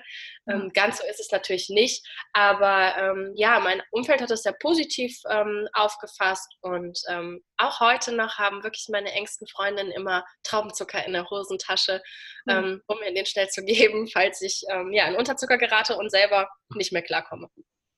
Ähm, 0.49 0.71
ganz 0.75 0.99
so 0.99 1.07
ist 1.07 1.21
es 1.21 1.31
natürlich 1.31 1.69
nicht. 1.71 2.07
Aber 2.33 2.97
ähm, 2.99 3.33
ja, 3.35 3.61
mein 3.61 3.83
Umfeld 3.91 4.21
hat 4.21 4.31
das 4.31 4.43
sehr 4.43 4.55
positiv 4.61 5.17
ähm, 5.31 5.67
aufgefasst 5.73 6.49
und 6.61 6.99
ähm, 7.09 7.43
auch 7.57 7.81
heute 7.81 8.13
noch 8.13 8.39
haben 8.39 8.63
wirklich 8.63 8.89
meine 8.91 9.13
engsten 9.13 9.47
Freundinnen 9.49 9.93
immer 9.93 10.25
Traubenzucker 10.43 11.05
in 11.07 11.13
der 11.13 11.29
Hosentasche, 11.31 12.03
mhm. 12.47 12.83
um 12.87 12.99
mir 13.01 13.15
den 13.15 13.27
schnell 13.27 13.49
zu 13.49 13.65
geben, 13.65 14.09
falls 14.13 14.43
ich 14.43 14.63
ähm, 14.71 14.93
ja, 14.93 15.09
in 15.09 15.17
Unterzucker 15.17 15.59
gerate 15.59 15.97
und 15.97 16.11
selber 16.11 16.49
nicht 16.75 16.93
mehr 16.93 17.03
klarkomme. 17.03 17.49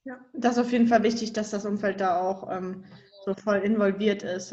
Ja, 0.04 0.20
das 0.34 0.52
ist 0.52 0.64
auf 0.64 0.72
jeden 0.72 0.86
Fall 0.86 1.02
wichtig, 1.02 1.32
dass 1.32 1.50
das 1.50 1.66
Umfeld 1.66 2.00
da 2.00 2.20
auch 2.20 2.48
ähm, 2.50 2.84
so 3.24 3.34
voll 3.34 3.58
involviert 3.58 4.22
ist. 4.22 4.52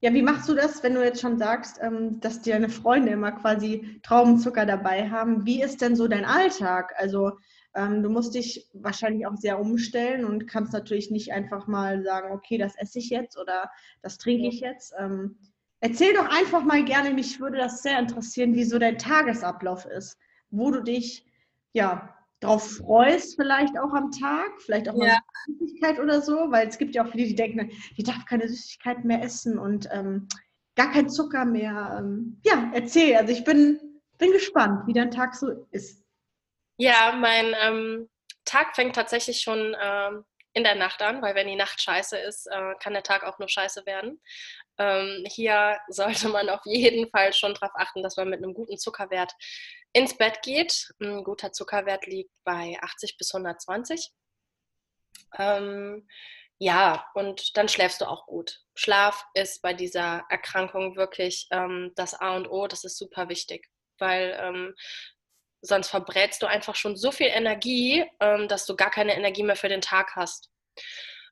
Ja, 0.00 0.12
wie 0.12 0.22
machst 0.22 0.48
du 0.48 0.54
das, 0.54 0.82
wenn 0.82 0.94
du 0.94 1.02
jetzt 1.02 1.20
schon 1.20 1.38
sagst, 1.38 1.78
ähm, 1.80 2.20
dass 2.20 2.42
deine 2.42 2.68
Freunde 2.68 3.12
immer 3.12 3.32
quasi 3.32 3.98
Traubenzucker 4.02 4.66
dabei 4.66 5.08
haben? 5.08 5.46
Wie 5.46 5.62
ist 5.62 5.80
denn 5.80 5.96
so 5.96 6.06
dein 6.06 6.26
Alltag? 6.26 6.92
Also 6.98 7.32
ähm, 7.74 8.02
du 8.02 8.10
musst 8.10 8.34
dich 8.34 8.68
wahrscheinlich 8.74 9.26
auch 9.26 9.36
sehr 9.36 9.58
umstellen 9.58 10.24
und 10.24 10.46
kannst 10.48 10.72
natürlich 10.72 11.10
nicht 11.10 11.32
einfach 11.32 11.66
mal 11.66 12.02
sagen, 12.02 12.32
okay, 12.32 12.58
das 12.58 12.76
esse 12.76 12.98
ich 12.98 13.10
jetzt 13.10 13.38
oder 13.38 13.70
das 14.02 14.18
trinke 14.18 14.48
ich 14.48 14.60
jetzt. 14.60 14.94
Ähm, 14.98 15.36
erzähl 15.80 16.14
doch 16.14 16.28
einfach 16.28 16.62
mal 16.62 16.84
gerne, 16.84 17.12
mich 17.12 17.40
würde 17.40 17.58
das 17.58 17.82
sehr 17.82 17.98
interessieren, 17.98 18.54
wie 18.54 18.64
so 18.64 18.78
dein 18.78 18.98
Tagesablauf 18.98 19.86
ist, 19.86 20.18
wo 20.50 20.70
du 20.70 20.82
dich 20.82 21.26
ja 21.72 22.14
drauf 22.40 22.76
freust, 22.76 23.36
vielleicht 23.36 23.78
auch 23.78 23.92
am 23.92 24.10
Tag, 24.10 24.60
vielleicht 24.60 24.88
auch 24.88 24.96
mal 24.96 25.08
ja. 25.08 25.18
Süßigkeit 25.46 25.98
oder 26.00 26.20
so, 26.20 26.50
weil 26.50 26.68
es 26.68 26.78
gibt 26.78 26.94
ja 26.94 27.04
auch 27.04 27.10
viele, 27.10 27.26
die 27.26 27.34
denken, 27.34 27.70
die 27.96 28.02
darf 28.02 28.24
keine 28.26 28.48
Süßigkeit 28.48 29.04
mehr 29.04 29.22
essen 29.22 29.58
und 29.58 29.88
ähm, 29.92 30.28
gar 30.76 30.92
kein 30.92 31.08
Zucker 31.08 31.44
mehr. 31.44 31.96
Ähm, 31.98 32.40
ja, 32.44 32.70
erzähl. 32.74 33.16
Also 33.16 33.32
ich 33.32 33.44
bin, 33.44 34.00
bin 34.18 34.32
gespannt, 34.32 34.86
wie 34.86 34.92
dein 34.92 35.10
Tag 35.10 35.34
so 35.34 35.66
ist. 35.70 36.04
Ja, 36.78 37.16
mein 37.18 37.54
ähm, 37.62 38.08
Tag 38.44 38.76
fängt 38.76 38.94
tatsächlich 38.94 39.40
schon 39.40 39.74
ähm, 39.82 40.24
in 40.52 40.64
der 40.64 40.74
Nacht 40.74 41.02
an, 41.02 41.20
weil 41.22 41.34
wenn 41.34 41.48
die 41.48 41.56
Nacht 41.56 41.82
scheiße 41.82 42.18
ist, 42.18 42.46
äh, 42.46 42.74
kann 42.80 42.94
der 42.94 43.02
Tag 43.02 43.24
auch 43.24 43.38
nur 43.38 43.48
scheiße 43.48 43.84
werden. 43.86 44.20
Ähm, 44.78 45.24
hier 45.26 45.78
sollte 45.88 46.28
man 46.28 46.48
auf 46.48 46.60
jeden 46.64 47.10
Fall 47.10 47.32
schon 47.32 47.54
darauf 47.54 47.74
achten, 47.74 48.02
dass 48.02 48.16
man 48.16 48.30
mit 48.30 48.42
einem 48.42 48.54
guten 48.54 48.78
Zuckerwert 48.78 49.32
ins 49.92 50.16
Bett 50.16 50.42
geht. 50.42 50.92
Ein 51.00 51.24
guter 51.24 51.52
Zuckerwert 51.52 52.06
liegt 52.06 52.32
bei 52.44 52.76
80 52.80 53.16
bis 53.18 53.34
120. 53.34 54.12
Ähm, 55.38 56.06
ja, 56.58 57.06
und 57.14 57.56
dann 57.56 57.68
schläfst 57.68 58.00
du 58.00 58.06
auch 58.06 58.26
gut. 58.26 58.60
Schlaf 58.74 59.26
ist 59.34 59.60
bei 59.62 59.74
dieser 59.74 60.24
Erkrankung 60.30 60.96
wirklich 60.96 61.48
ähm, 61.50 61.92
das 61.96 62.14
A 62.14 62.34
und 62.36 62.48
O. 62.48 62.66
Das 62.66 62.84
ist 62.84 62.96
super 62.96 63.28
wichtig, 63.28 63.68
weil 63.98 64.36
ähm, 64.40 64.74
sonst 65.60 65.90
verbrätst 65.90 66.42
du 66.42 66.46
einfach 66.46 66.74
schon 66.74 66.96
so 66.96 67.12
viel 67.12 67.28
Energie, 67.28 68.04
ähm, 68.20 68.48
dass 68.48 68.64
du 68.66 68.74
gar 68.76 68.90
keine 68.90 69.14
Energie 69.14 69.42
mehr 69.42 69.56
für 69.56 69.68
den 69.68 69.82
Tag 69.82 70.16
hast. 70.16 70.50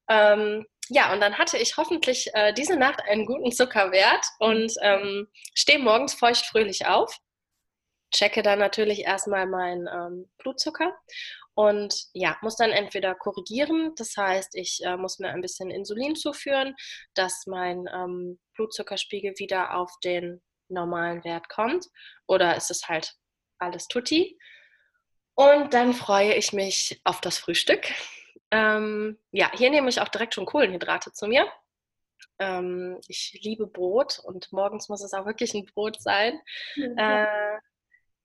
Ähm, 0.08 0.66
ja, 0.90 1.12
und 1.12 1.20
dann 1.20 1.38
hatte 1.38 1.56
ich 1.56 1.78
hoffentlich 1.78 2.28
äh, 2.34 2.52
diese 2.52 2.76
Nacht 2.76 3.00
einen 3.08 3.24
guten 3.24 3.52
Zuckerwert 3.52 4.26
und 4.38 4.74
ähm, 4.82 5.28
stehe 5.54 5.78
morgens 5.78 6.12
feuchtfröhlich 6.12 6.86
auf, 6.86 7.16
checke 8.14 8.42
dann 8.42 8.58
natürlich 8.58 9.00
erstmal 9.00 9.46
meinen 9.46 9.86
ähm, 9.88 10.30
Blutzucker 10.38 10.96
und 11.54 12.06
ja, 12.12 12.36
muss 12.42 12.56
dann 12.56 12.70
entweder 12.70 13.14
korrigieren, 13.14 13.92
das 13.96 14.16
heißt, 14.16 14.56
ich 14.56 14.80
äh, 14.84 14.96
muss 14.96 15.18
mir 15.18 15.28
ein 15.28 15.40
bisschen 15.40 15.70
Insulin 15.70 16.16
zuführen, 16.16 16.74
dass 17.14 17.46
mein 17.46 17.88
ähm, 17.92 18.40
Blutzuckerspiegel 18.54 19.34
wieder 19.38 19.76
auf 19.76 19.92
den 20.02 20.42
normalen 20.68 21.22
Wert 21.24 21.48
kommt, 21.48 21.86
oder 22.26 22.56
ist 22.56 22.70
es 22.70 22.88
halt 22.88 23.14
alles 23.58 23.86
tutti. 23.86 24.36
Und 25.36 25.74
dann 25.74 25.92
freue 25.94 26.34
ich 26.34 26.52
mich 26.52 27.00
auf 27.04 27.20
das 27.20 27.38
Frühstück. 27.38 27.86
Ähm, 28.50 29.18
ja, 29.30 29.50
hier 29.52 29.70
nehme 29.70 29.88
ich 29.88 30.00
auch 30.00 30.08
direkt 30.08 30.34
schon 30.34 30.46
Kohlenhydrate 30.46 31.12
zu 31.12 31.26
mir. 31.26 31.46
Ähm, 32.38 33.00
ich 33.08 33.38
liebe 33.42 33.66
Brot 33.66 34.20
und 34.24 34.52
morgens 34.52 34.88
muss 34.88 35.02
es 35.02 35.12
auch 35.12 35.26
wirklich 35.26 35.54
ein 35.54 35.66
Brot 35.66 36.00
sein. 36.00 36.40
Mhm. 36.76 36.98
Äh, 36.98 37.58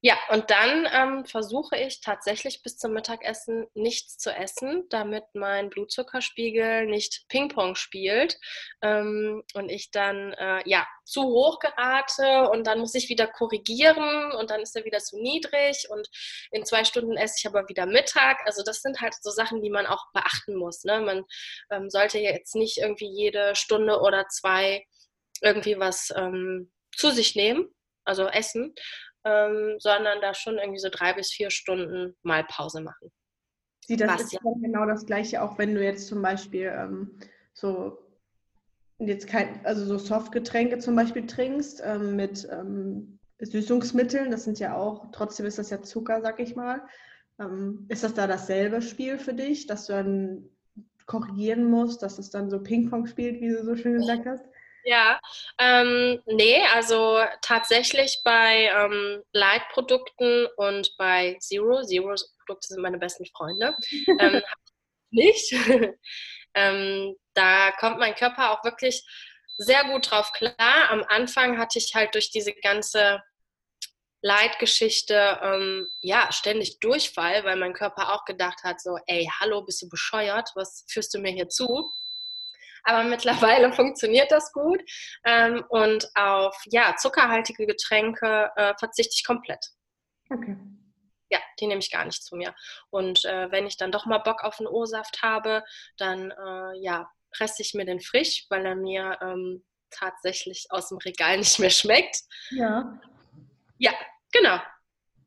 ja, 0.01 0.17
und 0.29 0.49
dann 0.49 0.87
ähm, 0.93 1.25
versuche 1.25 1.75
ich 1.75 1.99
tatsächlich 1.99 2.63
bis 2.63 2.77
zum 2.77 2.93
Mittagessen 2.93 3.67
nichts 3.73 4.17
zu 4.17 4.33
essen, 4.33 4.85
damit 4.89 5.25
mein 5.33 5.69
Blutzuckerspiegel 5.69 6.85
nicht 6.85 7.25
Ping-Pong 7.27 7.75
spielt 7.75 8.39
ähm, 8.81 9.43
und 9.55 9.69
ich 9.69 9.91
dann 9.91 10.31
äh, 10.33 10.61
ja 10.63 10.87
zu 11.03 11.23
hoch 11.23 11.59
gerate 11.59 12.49
und 12.49 12.65
dann 12.65 12.79
muss 12.79 12.95
ich 12.95 13.09
wieder 13.09 13.27
korrigieren 13.27 14.31
und 14.31 14.51
dann 14.51 14.61
ist 14.61 14.73
er 14.77 14.85
wieder 14.85 14.99
zu 14.99 15.19
niedrig 15.19 15.87
und 15.89 16.07
in 16.51 16.63
zwei 16.65 16.85
Stunden 16.85 17.17
esse 17.17 17.35
ich 17.39 17.47
aber 17.47 17.67
wieder 17.67 17.85
Mittag. 17.85 18.37
Also 18.45 18.63
das 18.63 18.81
sind 18.81 19.01
halt 19.01 19.15
so 19.21 19.31
Sachen, 19.31 19.61
die 19.61 19.69
man 19.69 19.85
auch 19.85 20.05
beachten 20.13 20.55
muss. 20.55 20.85
Ne? 20.85 21.01
Man 21.01 21.25
ähm, 21.71 21.89
sollte 21.89 22.19
jetzt 22.19 22.55
nicht 22.55 22.77
irgendwie 22.77 23.09
jede 23.09 23.53
Stunde 23.53 23.99
oder 23.99 24.29
zwei 24.29 24.85
irgendwie 25.41 25.77
was 25.77 26.13
ähm, 26.15 26.71
zu 26.95 27.11
sich 27.11 27.35
nehmen, 27.35 27.67
also 28.05 28.27
essen 28.27 28.73
ähm, 29.23 29.75
sondern 29.79 30.21
da 30.21 30.33
schon 30.33 30.57
irgendwie 30.57 30.79
so 30.79 30.89
drei 30.89 31.13
bis 31.13 31.31
vier 31.31 31.49
Stunden 31.49 32.15
mal 32.23 32.43
Pause 32.45 32.81
machen. 32.81 33.11
Sie, 33.85 33.97
das 33.97 34.11
Was, 34.11 34.21
ist 34.21 34.33
ja. 34.33 34.39
genau 34.61 34.85
das 34.85 35.05
Gleiche, 35.05 35.41
auch 35.41 35.57
wenn 35.57 35.75
du 35.75 35.83
jetzt 35.83 36.07
zum 36.07 36.21
Beispiel 36.21 36.71
ähm, 36.75 37.19
so 37.53 37.97
jetzt 38.99 39.27
kein, 39.27 39.65
also 39.65 39.85
so 39.85 39.97
Softgetränke 39.97 40.79
zum 40.79 40.95
Beispiel 40.95 41.25
trinkst 41.25 41.81
ähm, 41.83 42.15
mit 42.15 42.47
ähm, 42.51 43.19
Süßungsmitteln, 43.39 44.31
das 44.31 44.43
sind 44.43 44.59
ja 44.59 44.75
auch, 44.75 45.07
trotzdem 45.11 45.45
ist 45.45 45.57
das 45.57 45.69
ja 45.69 45.81
Zucker, 45.81 46.21
sag 46.21 46.39
ich 46.39 46.55
mal. 46.55 46.81
Ähm, 47.39 47.85
ist 47.87 48.03
das 48.03 48.13
da 48.13 48.27
dasselbe 48.27 48.81
Spiel 48.81 49.17
für 49.17 49.33
dich, 49.33 49.67
dass 49.67 49.85
du 49.85 49.93
dann 49.93 50.49
korrigieren 51.05 51.69
musst, 51.69 52.03
dass 52.03 52.19
es 52.19 52.29
dann 52.29 52.49
so 52.49 52.61
Ping-Pong 52.61 53.07
spielt, 53.07 53.41
wie 53.41 53.49
du 53.49 53.63
so 53.63 53.75
schön 53.75 53.93
gesagt 53.93 54.25
hast? 54.25 54.45
Ja, 54.85 55.19
ähm, 55.59 56.21
nee, 56.25 56.61
also 56.73 57.21
tatsächlich 57.41 58.21
bei 58.23 58.71
ähm, 58.73 59.21
Light-Produkten 59.33 60.47
und 60.57 60.95
bei 60.97 61.37
Zero, 61.39 61.83
Zero-Produkte 61.83 62.67
sind 62.67 62.81
meine 62.81 62.97
besten 62.97 63.25
Freunde, 63.25 63.75
ähm, 64.19 64.41
nicht. 65.11 65.53
ähm, 66.53 67.15
da 67.33 67.71
kommt 67.71 67.99
mein 67.99 68.15
Körper 68.15 68.51
auch 68.51 68.63
wirklich 68.63 69.03
sehr 69.57 69.83
gut 69.85 70.09
drauf 70.09 70.31
klar. 70.31 70.89
Am 70.89 71.03
Anfang 71.09 71.57
hatte 71.57 71.79
ich 71.79 71.93
halt 71.93 72.15
durch 72.15 72.31
diese 72.31 72.53
ganze 72.53 73.21
Leitgeschichte 74.21 75.39
ähm, 75.41 75.87
ja 76.01 76.31
ständig 76.31 76.79
Durchfall, 76.79 77.43
weil 77.43 77.55
mein 77.55 77.73
Körper 77.73 78.13
auch 78.13 78.25
gedacht 78.25 78.63
hat 78.63 78.81
so, 78.81 78.97
ey, 79.07 79.29
hallo, 79.39 79.61
bist 79.61 79.81
du 79.81 79.89
bescheuert? 79.89 80.49
Was 80.55 80.85
führst 80.89 81.13
du 81.13 81.19
mir 81.19 81.31
hier 81.31 81.49
zu? 81.49 81.91
Aber 82.83 83.03
mittlerweile 83.03 83.71
funktioniert 83.73 84.31
das 84.31 84.51
gut. 84.51 84.81
Ähm, 85.25 85.63
und 85.69 86.09
auf 86.15 86.55
ja, 86.65 86.95
zuckerhaltige 86.97 87.65
Getränke 87.65 88.51
äh, 88.55 88.73
verzichte 88.77 89.13
ich 89.15 89.25
komplett. 89.25 89.65
Okay. 90.29 90.57
Ja, 91.31 91.39
die 91.59 91.67
nehme 91.67 91.79
ich 91.79 91.91
gar 91.91 92.05
nicht 92.05 92.23
zu 92.23 92.35
mir. 92.35 92.55
Und 92.89 93.23
äh, 93.25 93.51
wenn 93.51 93.67
ich 93.67 93.77
dann 93.77 93.91
doch 93.91 94.05
mal 94.05 94.17
Bock 94.19 94.43
auf 94.43 94.59
einen 94.59 94.67
O-Saft 94.67 95.21
habe, 95.21 95.63
dann 95.97 96.31
äh, 96.31 96.79
ja, 96.79 97.09
presse 97.31 97.61
ich 97.61 97.73
mir 97.73 97.85
den 97.85 97.99
frisch, 97.99 98.45
weil 98.49 98.65
er 98.65 98.75
mir 98.75 99.17
ähm, 99.21 99.63
tatsächlich 99.91 100.67
aus 100.69 100.89
dem 100.89 100.97
Regal 100.97 101.37
nicht 101.37 101.59
mehr 101.59 101.69
schmeckt. 101.69 102.17
Ja. 102.51 102.99
Ja, 103.77 103.91
genau. 104.31 104.59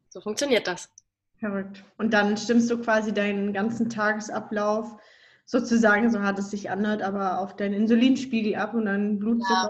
So 0.08 0.20
funktioniert 0.20 0.66
das. 0.66 0.90
Verrückt. 1.38 1.82
Und 1.96 2.12
dann 2.12 2.36
stimmst 2.36 2.70
du 2.70 2.80
quasi 2.80 3.12
deinen 3.12 3.52
ganzen 3.52 3.90
Tagesablauf 3.90 4.96
sozusagen, 5.44 6.10
so 6.10 6.20
hart 6.20 6.38
es 6.38 6.50
sich 6.50 6.70
anhört, 6.70 7.02
aber 7.02 7.40
auf 7.40 7.56
deinen 7.56 7.74
Insulinspiegel 7.74 8.56
ab 8.56 8.74
und 8.74 8.86
dann 8.86 9.18
Blutzucker. 9.18 9.68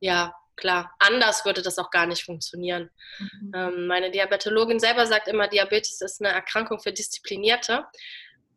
Ja. 0.00 0.14
ja. 0.14 0.34
klar. 0.56 0.92
Anders 0.98 1.44
würde 1.44 1.62
das 1.62 1.78
auch 1.78 1.90
gar 1.90 2.06
nicht 2.06 2.24
funktionieren. 2.24 2.90
Mhm. 3.18 3.52
Ähm, 3.54 3.86
meine 3.86 4.10
Diabetologin 4.10 4.80
selber 4.80 5.06
sagt 5.06 5.28
immer, 5.28 5.48
Diabetes 5.48 6.00
ist 6.00 6.20
eine 6.20 6.32
Erkrankung 6.32 6.80
für 6.80 6.92
Disziplinierte. 6.92 7.84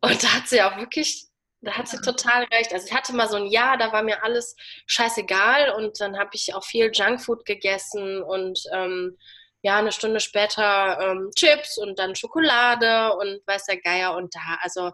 Und 0.00 0.22
da 0.22 0.28
hat 0.28 0.48
sie 0.48 0.62
auch 0.62 0.76
wirklich 0.76 1.28
da 1.62 1.72
hat 1.72 1.88
sie 1.88 2.00
total 2.00 2.44
recht. 2.44 2.72
Also 2.72 2.86
ich 2.86 2.94
hatte 2.94 3.14
mal 3.14 3.28
so 3.28 3.36
ein 3.36 3.46
Jahr, 3.46 3.76
da 3.76 3.92
war 3.92 4.02
mir 4.02 4.22
alles 4.22 4.54
scheißegal 4.86 5.70
und 5.70 6.00
dann 6.00 6.18
habe 6.18 6.30
ich 6.34 6.54
auch 6.54 6.64
viel 6.64 6.90
Junkfood 6.92 7.44
gegessen 7.44 8.22
und 8.22 8.60
ähm, 8.72 9.16
ja, 9.62 9.78
eine 9.78 9.90
Stunde 9.90 10.20
später 10.20 10.98
ähm, 11.00 11.30
Chips 11.34 11.76
und 11.76 11.98
dann 11.98 12.14
Schokolade 12.14 13.16
und 13.16 13.40
weiß 13.46 13.64
der 13.64 13.80
Geier 13.80 14.14
und 14.14 14.32
da, 14.34 14.58
also 14.60 14.92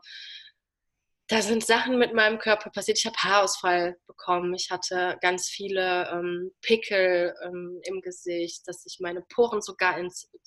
da 1.33 1.41
sind 1.41 1.65
Sachen 1.65 1.99
mit 1.99 2.13
meinem 2.13 2.39
Körper 2.39 2.69
passiert. 2.69 2.99
Ich 2.99 3.07
habe 3.07 3.17
Haarausfall 3.17 3.97
bekommen. 4.07 4.53
Ich 4.53 4.71
hatte 4.71 5.17
ganz 5.23 5.49
viele 5.49 6.11
ähm, 6.13 6.51
Pickel 6.61 7.35
ähm, 7.43 7.81
im 7.85 8.03
Gesicht, 8.03 8.69
dass 8.69 8.83
sich 8.83 8.99
meine 9.01 9.23
Poren 9.23 9.63
sogar 9.63 9.97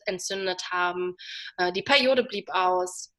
entzündet 0.06 0.62
haben. 0.70 1.16
Äh, 1.58 1.72
die 1.72 1.82
Periode 1.82 2.24
blieb 2.24 2.50
aus. 2.52 3.12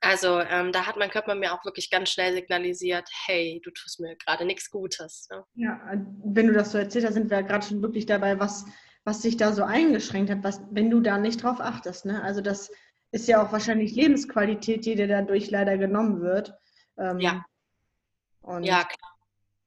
Also 0.00 0.40
ähm, 0.40 0.72
da 0.72 0.86
hat 0.86 0.96
mein 0.96 1.10
Körper 1.10 1.36
mir 1.36 1.54
auch 1.54 1.64
wirklich 1.64 1.88
ganz 1.88 2.10
schnell 2.10 2.34
signalisiert, 2.34 3.08
hey, 3.26 3.60
du 3.64 3.70
tust 3.70 4.00
mir 4.00 4.16
gerade 4.16 4.44
nichts 4.44 4.68
Gutes. 4.68 5.28
Ne? 5.30 5.44
Ja, 5.54 5.80
wenn 6.24 6.48
du 6.48 6.52
das 6.52 6.72
so 6.72 6.78
erzählt 6.78 7.06
hast, 7.06 7.14
sind 7.14 7.30
wir 7.30 7.38
ja 7.38 7.46
gerade 7.46 7.64
schon 7.64 7.80
wirklich 7.80 8.06
dabei, 8.06 8.40
was, 8.40 8.64
was 9.04 9.22
sich 9.22 9.36
da 9.36 9.52
so 9.52 9.62
eingeschränkt 9.62 10.32
hat, 10.32 10.42
was, 10.42 10.60
wenn 10.72 10.90
du 10.90 11.00
da 11.00 11.16
nicht 11.16 11.44
drauf 11.44 11.60
achtest. 11.60 12.06
Ne? 12.06 12.20
Also 12.24 12.40
das 12.40 12.72
ist 13.12 13.28
ja 13.28 13.40
auch 13.40 13.52
wahrscheinlich 13.52 13.94
Lebensqualität, 13.94 14.84
die 14.84 14.96
dir 14.96 15.06
dadurch 15.06 15.50
leider 15.50 15.78
genommen 15.78 16.20
wird. 16.22 16.52
Ähm, 16.98 17.20
ja. 17.20 17.44
ja, 18.60 18.84
klar. 18.84 19.18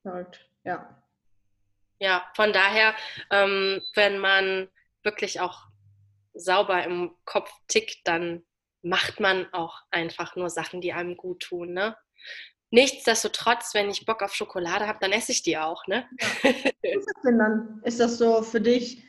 Verrückt, 0.02 0.50
ja. 0.64 0.98
Ja, 2.00 2.26
von 2.36 2.52
daher, 2.52 2.96
ähm, 3.30 3.82
wenn 3.94 4.18
man 4.18 4.70
wirklich 5.04 5.40
auch 5.40 5.68
sauber 6.34 6.84
im 6.84 7.16
Kopf 7.26 7.52
tickt, 7.68 8.00
dann 8.06 8.44
macht 8.82 9.20
man 9.20 9.52
auch 9.54 9.82
einfach 9.92 10.36
nur 10.36 10.50
Sachen, 10.50 10.82
die 10.82 10.94
einem 10.94 11.16
gut 11.16 11.42
tun. 11.42 11.74
Ne? 11.74 11.96
Nichtsdestotrotz, 12.72 13.74
wenn 13.76 13.90
ich 13.90 14.06
Bock 14.06 14.24
auf 14.24 14.34
Schokolade 14.34 14.88
habe, 14.88 14.98
dann 15.00 15.12
esse 15.12 15.32
ich 15.32 15.44
die 15.44 15.58
auch. 15.58 15.86
Ne? 15.88 16.08
Ja. 16.84 16.98
ist, 16.98 17.06
das 17.06 17.22
denn 17.24 17.38
dann? 17.38 17.82
ist 17.84 18.00
das 18.00 18.18
so 18.18 18.42
für 18.42 18.62
dich 18.62 19.04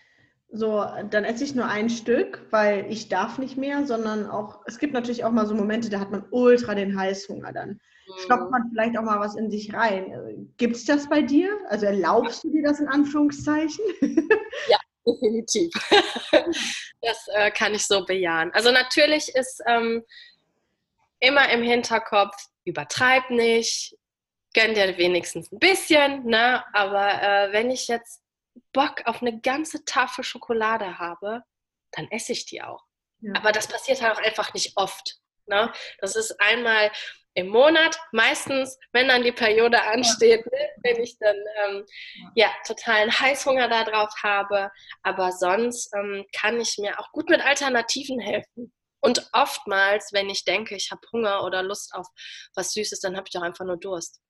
so, 0.54 0.84
dann 1.08 1.24
esse 1.24 1.44
ich 1.44 1.54
nur 1.54 1.64
ein 1.64 1.88
Stück, 1.88 2.46
weil 2.50 2.84
ich 2.90 3.08
darf 3.08 3.38
nicht 3.38 3.56
mehr, 3.56 3.86
sondern 3.86 4.28
auch, 4.28 4.60
es 4.66 4.78
gibt 4.78 4.92
natürlich 4.92 5.24
auch 5.24 5.30
mal 5.30 5.46
so 5.46 5.54
Momente, 5.54 5.88
da 5.88 5.98
hat 5.98 6.10
man 6.10 6.26
ultra 6.30 6.74
den 6.74 6.98
Heißhunger 6.98 7.52
dann. 7.54 7.80
Stoppt 8.18 8.50
man 8.50 8.68
vielleicht 8.70 8.96
auch 8.96 9.02
mal 9.02 9.20
was 9.20 9.36
in 9.36 9.50
sich 9.50 9.72
rein. 9.72 10.52
Gibt 10.56 10.76
es 10.76 10.84
das 10.84 11.08
bei 11.08 11.22
dir? 11.22 11.58
Also 11.68 11.86
erlaubst 11.86 12.44
du 12.44 12.50
dir 12.50 12.62
das 12.62 12.80
in 12.80 12.88
Anführungszeichen? 12.88 13.84
Ja, 14.68 14.78
definitiv. 15.06 15.70
Das 17.04 17.26
äh, 17.34 17.50
kann 17.50 17.74
ich 17.74 17.84
so 17.84 18.04
bejahen. 18.04 18.52
Also 18.52 18.70
natürlich 18.70 19.34
ist 19.34 19.60
ähm, 19.66 20.04
immer 21.18 21.50
im 21.50 21.60
Hinterkopf, 21.60 22.36
übertreib 22.64 23.28
nicht, 23.28 23.96
gönn 24.54 24.74
dir 24.74 24.96
wenigstens 24.98 25.50
ein 25.50 25.58
bisschen, 25.58 26.24
ne? 26.26 26.64
aber 26.72 27.20
äh, 27.20 27.52
wenn 27.52 27.72
ich 27.72 27.88
jetzt 27.88 28.22
Bock 28.72 29.02
auf 29.06 29.20
eine 29.20 29.40
ganze 29.40 29.84
Tafel 29.84 30.22
Schokolade 30.22 31.00
habe, 31.00 31.42
dann 31.90 32.08
esse 32.12 32.32
ich 32.32 32.46
die 32.46 32.62
auch. 32.62 32.84
Ja. 33.20 33.32
Aber 33.36 33.52
das 33.52 33.66
passiert 33.66 34.02
halt 34.02 34.16
auch 34.16 34.22
einfach 34.22 34.52
nicht 34.54 34.76
oft. 34.76 35.16
Ne? 35.46 35.72
Das 35.98 36.16
ist 36.16 36.40
einmal 36.40 36.90
im 37.34 37.48
Monat, 37.48 37.98
meistens, 38.12 38.78
wenn 38.92 39.08
dann 39.08 39.22
die 39.22 39.32
Periode 39.32 39.82
ansteht, 39.82 40.44
ne, 40.46 40.68
wenn 40.82 41.02
ich 41.02 41.16
dann 41.18 41.36
ähm, 41.64 41.84
ja. 42.34 42.48
totalen 42.66 43.10
Heißhunger 43.10 43.68
darauf 43.68 44.10
habe. 44.22 44.70
Aber 45.02 45.32
sonst 45.32 45.90
ähm, 45.96 46.24
kann 46.38 46.60
ich 46.60 46.76
mir 46.78 46.98
auch 47.00 47.10
gut 47.12 47.30
mit 47.30 47.44
Alternativen 47.44 48.20
helfen. 48.20 48.72
Und 49.00 49.28
oftmals, 49.32 50.12
wenn 50.12 50.30
ich 50.30 50.44
denke, 50.44 50.76
ich 50.76 50.90
habe 50.90 51.00
Hunger 51.12 51.44
oder 51.44 51.62
Lust 51.62 51.92
auf 51.94 52.06
was 52.54 52.72
Süßes, 52.72 53.00
dann 53.00 53.16
habe 53.16 53.26
ich 53.28 53.36
auch 53.36 53.42
einfach 53.42 53.64
nur 53.64 53.76
Durst. 53.76 54.20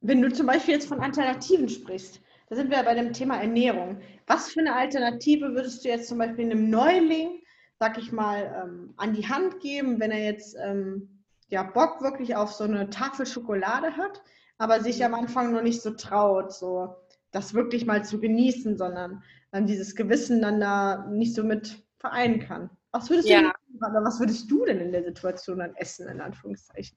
Wenn 0.00 0.22
du 0.22 0.32
zum 0.32 0.46
Beispiel 0.46 0.74
jetzt 0.74 0.88
von 0.88 1.00
Alternativen 1.00 1.68
sprichst, 1.68 2.20
da 2.48 2.54
sind 2.54 2.70
wir 2.70 2.78
ja 2.78 2.84
bei 2.84 2.94
dem 2.94 3.12
Thema 3.12 3.38
Ernährung. 3.38 4.00
Was 4.26 4.50
für 4.50 4.60
eine 4.60 4.74
Alternative 4.74 5.54
würdest 5.54 5.84
du 5.84 5.88
jetzt 5.88 6.08
zum 6.08 6.18
Beispiel 6.18 6.44
einem 6.44 6.70
Neuling, 6.70 7.42
sag 7.78 7.98
ich 7.98 8.12
mal, 8.12 8.64
ähm, 8.64 8.94
an 8.96 9.12
die 9.12 9.28
Hand 9.28 9.60
geben, 9.60 9.98
wenn 10.00 10.12
er 10.12 10.24
jetzt 10.24 10.56
ähm, 10.64 11.15
ja, 11.48 11.62
Bock 11.62 12.02
wirklich 12.02 12.36
auf 12.36 12.52
so 12.52 12.64
eine 12.64 12.90
Tafel 12.90 13.26
Schokolade 13.26 13.96
hat, 13.96 14.22
aber 14.58 14.80
sich 14.80 15.04
am 15.04 15.14
Anfang 15.14 15.52
noch 15.52 15.62
nicht 15.62 15.82
so 15.82 15.90
traut, 15.90 16.52
so 16.52 16.96
das 17.30 17.54
wirklich 17.54 17.86
mal 17.86 18.04
zu 18.04 18.20
genießen, 18.20 18.78
sondern 18.78 19.22
dann 19.52 19.66
dieses 19.66 19.94
Gewissen 19.94 20.42
dann 20.42 20.60
da 20.60 21.06
nicht 21.08 21.34
so 21.34 21.44
mit 21.44 21.82
vereinen 21.98 22.40
kann. 22.40 22.70
Was 22.92 23.10
würdest, 23.10 23.28
ja. 23.28 23.42
du, 23.42 23.80
was 23.80 24.18
würdest 24.18 24.50
du 24.50 24.64
denn 24.64 24.80
in 24.80 24.92
der 24.92 25.04
Situation 25.04 25.58
dann 25.58 25.74
essen, 25.76 26.08
in 26.08 26.20
Anführungszeichen? 26.20 26.96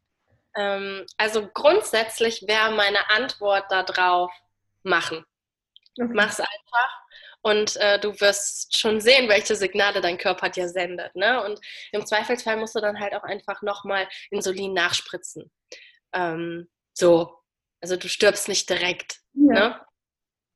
Ähm, 0.56 1.06
also 1.18 1.48
grundsätzlich 1.54 2.46
wäre 2.48 2.72
meine 2.76 3.10
Antwort 3.10 3.66
darauf 3.70 4.32
machen. 4.84 5.26
Okay. 6.00 6.12
Mach's 6.14 6.40
einfach 6.40 7.04
und 7.42 7.78
äh, 7.78 8.00
du 8.00 8.20
wirst 8.20 8.78
schon 8.78 9.00
sehen, 9.00 9.30
welche 9.30 9.56
Signale 9.56 10.02
dein 10.02 10.18
Körper 10.18 10.50
dir 10.50 10.68
sendet. 10.68 11.16
Ne? 11.16 11.44
Und 11.44 11.60
im 11.92 12.06
Zweifelsfall 12.06 12.58
musst 12.58 12.76
du 12.76 12.82
dann 12.82 13.00
halt 13.00 13.14
auch 13.14 13.24
einfach 13.24 13.62
nochmal 13.62 14.08
Insulin 14.30 14.74
nachspritzen. 14.74 15.52
Ähm, 16.14 16.70
so, 16.94 17.40
also 17.82 17.96
du 17.96 18.10
stirbst 18.10 18.48
nicht 18.48 18.70
direkt. 18.70 19.20
Ja. 19.34 19.54
Ne? 19.54 19.86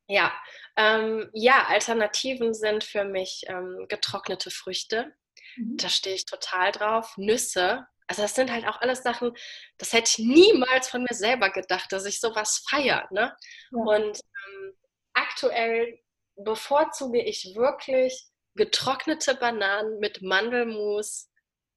Ja. 0.08 0.34
Ähm, 0.76 1.30
ja, 1.34 1.65
Alternativen 1.67 2.54
sind 2.54 2.84
für 2.84 3.06
mich 3.06 3.43
ähm, 3.48 3.86
getrocknete 3.88 4.52
Früchte. 4.52 5.13
Mhm. 5.56 5.78
Da 5.78 5.88
stehe 5.88 6.15
ich 6.15 6.26
total 6.26 6.72
drauf. 6.72 7.13
Nüsse. 7.17 7.86
Also 8.08 8.24
das 8.24 8.36
sind 8.36 8.52
halt 8.52 8.67
auch 8.67 8.82
alles 8.82 9.02
Sachen, 9.02 9.34
das 9.78 9.93
hätte 9.93 10.10
ich 10.10 10.19
niemals 10.19 10.89
von 10.89 11.04
mir 11.04 11.15
selber 11.15 11.50
gedacht, 11.52 11.91
dass 11.93 12.06
ich 12.06 12.19
sowas 12.19 12.65
feiere. 12.69 13.08
Ne? 13.12 13.34
Ja. 13.72 13.80
Und 13.80 14.19
ähm, 14.19 14.74
aktuell 15.13 16.03
bevorzuge 16.36 17.22
ich 17.22 17.54
wirklich 17.56 18.28
getrocknete 18.56 19.36
Bananen 19.36 20.00
mit 20.00 20.22
Mandelmus, 20.22 21.30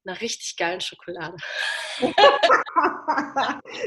einer 0.07 0.21
richtig 0.21 0.57
geilen 0.57 0.81
Schokolade. 0.81 1.37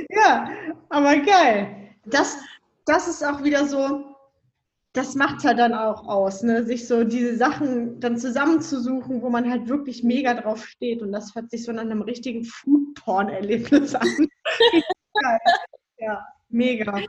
ja, 0.09 0.49
aber 0.89 1.17
geil. 1.17 1.95
Das, 2.05 2.37
das 2.85 3.07
ist 3.07 3.23
auch 3.23 3.43
wieder 3.43 3.65
so, 3.65 4.15
das 4.93 5.15
macht 5.15 5.43
halt 5.43 5.59
dann 5.59 5.73
auch 5.73 6.07
aus, 6.07 6.41
ne? 6.41 6.65
sich 6.65 6.87
so 6.87 7.03
diese 7.03 7.37
Sachen 7.37 7.99
dann 7.99 8.17
zusammenzusuchen, 8.17 9.21
wo 9.21 9.29
man 9.29 9.49
halt 9.49 9.67
wirklich 9.69 10.03
mega 10.03 10.33
drauf 10.33 10.65
steht. 10.65 11.01
Und 11.01 11.11
das 11.11 11.35
hört 11.35 11.51
sich 11.51 11.63
so 11.63 11.71
nach 11.71 11.83
einem 11.83 12.01
richtigen 12.01 12.43
Foodporn-Erlebnis 12.43 13.95
an. 13.95 14.27
ja, 15.99 16.25
mega 16.49 17.01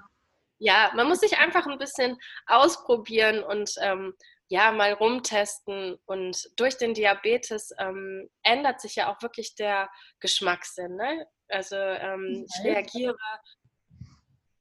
ja, 0.60 0.92
man 0.94 1.08
muss 1.08 1.20
sich 1.20 1.38
einfach 1.38 1.66
ein 1.66 1.78
bisschen 1.78 2.18
ausprobieren 2.46 3.42
und 3.42 3.74
ähm, 3.80 4.14
ja, 4.48 4.70
mal 4.72 4.92
rumtesten. 4.92 5.98
Und 6.04 6.50
durch 6.56 6.76
den 6.76 6.92
Diabetes 6.92 7.72
ähm, 7.78 8.28
ändert 8.42 8.80
sich 8.80 8.96
ja 8.96 9.10
auch 9.10 9.22
wirklich 9.22 9.54
der 9.54 9.90
Geschmackssinn. 10.20 10.96
Ne? 10.96 11.26
Also 11.48 11.76
ähm, 11.76 12.46
ich 12.46 12.64
reagiere, 12.64 13.16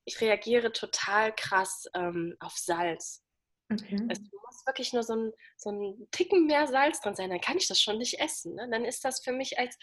ich 0.06 0.22
reagiere 0.22 0.72
total 0.72 1.36
krass 1.36 1.86
ähm, 1.94 2.36
auf 2.40 2.56
Salz. 2.56 3.24
Okay. 3.72 3.98
Du 3.98 4.40
musst 4.46 4.66
wirklich 4.66 4.94
nur 4.94 5.04
so 5.04 5.16
ein, 5.16 5.34
so 5.58 5.72
ein 5.72 6.08
Ticken 6.12 6.48
mehr 6.48 6.66
Salz 6.66 7.02
drin 7.02 7.16
sein, 7.16 7.30
dann 7.30 7.42
kann 7.42 7.58
ich 7.58 7.68
das 7.68 7.82
schon 7.82 7.98
nicht 7.98 8.20
essen. 8.20 8.56
Ne? 8.56 8.68
Dann 8.72 8.86
ist 8.86 9.04
das 9.04 9.22
für 9.22 9.34
mich 9.34 9.60
als, 9.60 9.78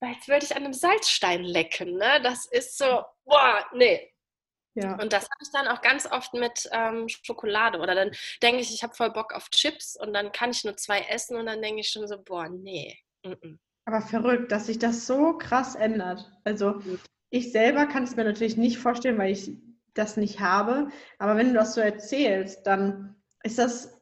als 0.00 0.26
würde 0.26 0.44
ich 0.44 0.56
an 0.56 0.64
einem 0.64 0.74
Salzstein 0.74 1.44
lecken. 1.44 1.96
Ne? 1.96 2.20
Das 2.22 2.46
ist 2.46 2.76
so, 2.76 3.02
boah, 3.24 3.64
nee, 3.72 4.12
ja. 4.76 4.94
Und 5.00 5.12
das 5.12 5.24
habe 5.24 5.42
ich 5.42 5.50
dann 5.52 5.68
auch 5.68 5.80
ganz 5.80 6.06
oft 6.10 6.34
mit 6.34 6.68
ähm, 6.70 7.08
Schokolade. 7.08 7.78
Oder 7.78 7.94
dann 7.94 8.10
denke 8.42 8.60
ich, 8.60 8.72
ich 8.72 8.82
habe 8.82 8.94
voll 8.94 9.10
Bock 9.10 9.34
auf 9.34 9.48
Chips 9.50 9.96
und 9.98 10.12
dann 10.12 10.32
kann 10.32 10.50
ich 10.50 10.64
nur 10.64 10.76
zwei 10.76 11.00
essen 11.10 11.36
und 11.36 11.46
dann 11.46 11.62
denke 11.62 11.80
ich 11.80 11.88
schon 11.88 12.06
so, 12.06 12.22
boah, 12.22 12.48
nee. 12.48 12.98
Mm 13.24 13.32
-mm. 13.32 13.58
Aber 13.86 14.02
verrückt, 14.02 14.52
dass 14.52 14.66
sich 14.66 14.78
das 14.78 15.06
so 15.06 15.38
krass 15.38 15.76
ändert. 15.76 16.30
Also 16.44 16.82
ich 17.30 17.52
selber 17.52 17.86
kann 17.86 18.02
es 18.02 18.16
mir 18.16 18.24
natürlich 18.24 18.56
nicht 18.56 18.78
vorstellen, 18.78 19.16
weil 19.16 19.32
ich 19.32 19.50
das 19.94 20.16
nicht 20.16 20.40
habe. 20.40 20.88
Aber 21.18 21.36
wenn 21.36 21.48
du 21.48 21.54
das 21.54 21.74
so 21.74 21.80
erzählst, 21.80 22.66
dann 22.66 23.16
ist 23.42 23.58
das 23.58 23.96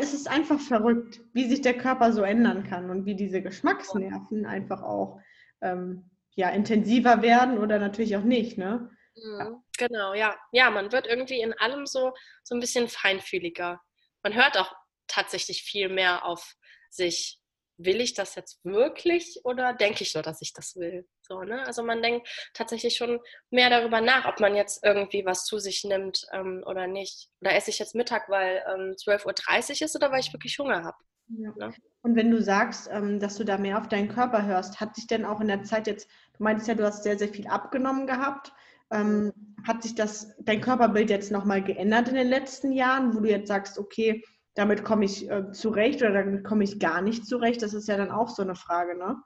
es 0.00 0.14
ist 0.14 0.30
einfach 0.30 0.60
verrückt, 0.60 1.20
wie 1.32 1.48
sich 1.48 1.60
der 1.60 1.74
Körper 1.76 2.12
so 2.12 2.22
ändern 2.22 2.62
kann 2.62 2.88
und 2.88 3.04
wie 3.04 3.16
diese 3.16 3.42
Geschmacksnerven 3.42 4.46
einfach 4.46 4.82
auch 4.82 5.18
ähm, 5.60 6.08
ja, 6.36 6.50
intensiver 6.50 7.20
werden 7.20 7.58
oder 7.58 7.80
natürlich 7.80 8.16
auch 8.16 8.22
nicht. 8.22 8.58
Ne? 8.58 8.90
Mhm, 9.16 9.62
genau, 9.78 10.14
ja. 10.14 10.36
Ja, 10.52 10.70
man 10.70 10.92
wird 10.92 11.06
irgendwie 11.06 11.40
in 11.40 11.52
allem 11.54 11.86
so, 11.86 12.12
so 12.42 12.54
ein 12.54 12.60
bisschen 12.60 12.88
feinfühliger. 12.88 13.80
Man 14.22 14.34
hört 14.34 14.58
auch 14.58 14.74
tatsächlich 15.06 15.62
viel 15.62 15.88
mehr 15.88 16.24
auf 16.24 16.54
sich. 16.90 17.40
Will 17.76 18.00
ich 18.00 18.14
das 18.14 18.36
jetzt 18.36 18.64
wirklich 18.64 19.40
oder 19.42 19.72
denke 19.74 20.04
ich 20.04 20.14
nur, 20.14 20.22
dass 20.22 20.40
ich 20.40 20.52
das 20.52 20.76
will? 20.76 21.08
So, 21.22 21.42
ne? 21.42 21.66
Also 21.66 21.82
man 21.82 22.02
denkt 22.02 22.28
tatsächlich 22.54 22.96
schon 22.96 23.18
mehr 23.50 23.68
darüber 23.68 24.00
nach, 24.00 24.26
ob 24.26 24.38
man 24.38 24.54
jetzt 24.54 24.84
irgendwie 24.84 25.24
was 25.26 25.44
zu 25.44 25.58
sich 25.58 25.82
nimmt 25.82 26.24
ähm, 26.32 26.62
oder 26.66 26.86
nicht. 26.86 27.30
Oder 27.40 27.54
esse 27.54 27.70
ich 27.70 27.80
jetzt 27.80 27.96
Mittag, 27.96 28.28
weil 28.28 28.62
ähm, 28.68 28.94
12.30 28.96 29.80
Uhr 29.80 29.86
ist 29.86 29.96
oder 29.96 30.12
weil 30.12 30.20
ich 30.20 30.32
wirklich 30.32 30.56
Hunger 30.58 30.84
habe. 30.84 30.96
Ja. 31.28 31.52
Ne? 31.56 31.74
Und 32.02 32.16
wenn 32.16 32.30
du 32.30 32.40
sagst, 32.42 32.88
ähm, 32.92 33.18
dass 33.18 33.36
du 33.36 33.44
da 33.44 33.58
mehr 33.58 33.78
auf 33.78 33.88
deinen 33.88 34.08
Körper 34.08 34.44
hörst, 34.44 34.80
hat 34.80 34.94
sich 34.94 35.06
denn 35.06 35.24
auch 35.24 35.40
in 35.40 35.48
der 35.48 35.62
Zeit 35.62 35.86
jetzt, 35.86 36.08
du 36.36 36.44
meintest 36.44 36.68
ja, 36.68 36.74
du 36.74 36.84
hast 36.84 37.02
sehr, 37.02 37.18
sehr 37.18 37.28
viel 37.28 37.46
abgenommen 37.46 38.06
gehabt. 38.06 38.52
Ähm, 38.94 39.32
hat 39.66 39.82
sich 39.82 39.94
das, 39.94 40.34
dein 40.38 40.60
Körperbild 40.60 41.10
jetzt 41.10 41.32
nochmal 41.32 41.62
geändert 41.62 42.08
in 42.08 42.14
den 42.14 42.28
letzten 42.28 42.72
Jahren, 42.72 43.14
wo 43.14 43.20
du 43.20 43.28
jetzt 43.28 43.48
sagst, 43.48 43.78
okay, 43.78 44.22
damit 44.54 44.84
komme 44.84 45.04
ich 45.04 45.28
äh, 45.30 45.50
zurecht 45.52 46.00
oder 46.02 46.12
damit 46.12 46.44
komme 46.44 46.64
ich 46.64 46.78
gar 46.78 47.02
nicht 47.02 47.26
zurecht? 47.26 47.62
Das 47.62 47.74
ist 47.74 47.88
ja 47.88 47.96
dann 47.96 48.10
auch 48.10 48.28
so 48.28 48.42
eine 48.42 48.54
Frage, 48.54 48.96
ne? 48.96 49.16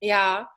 Ja, 0.00 0.50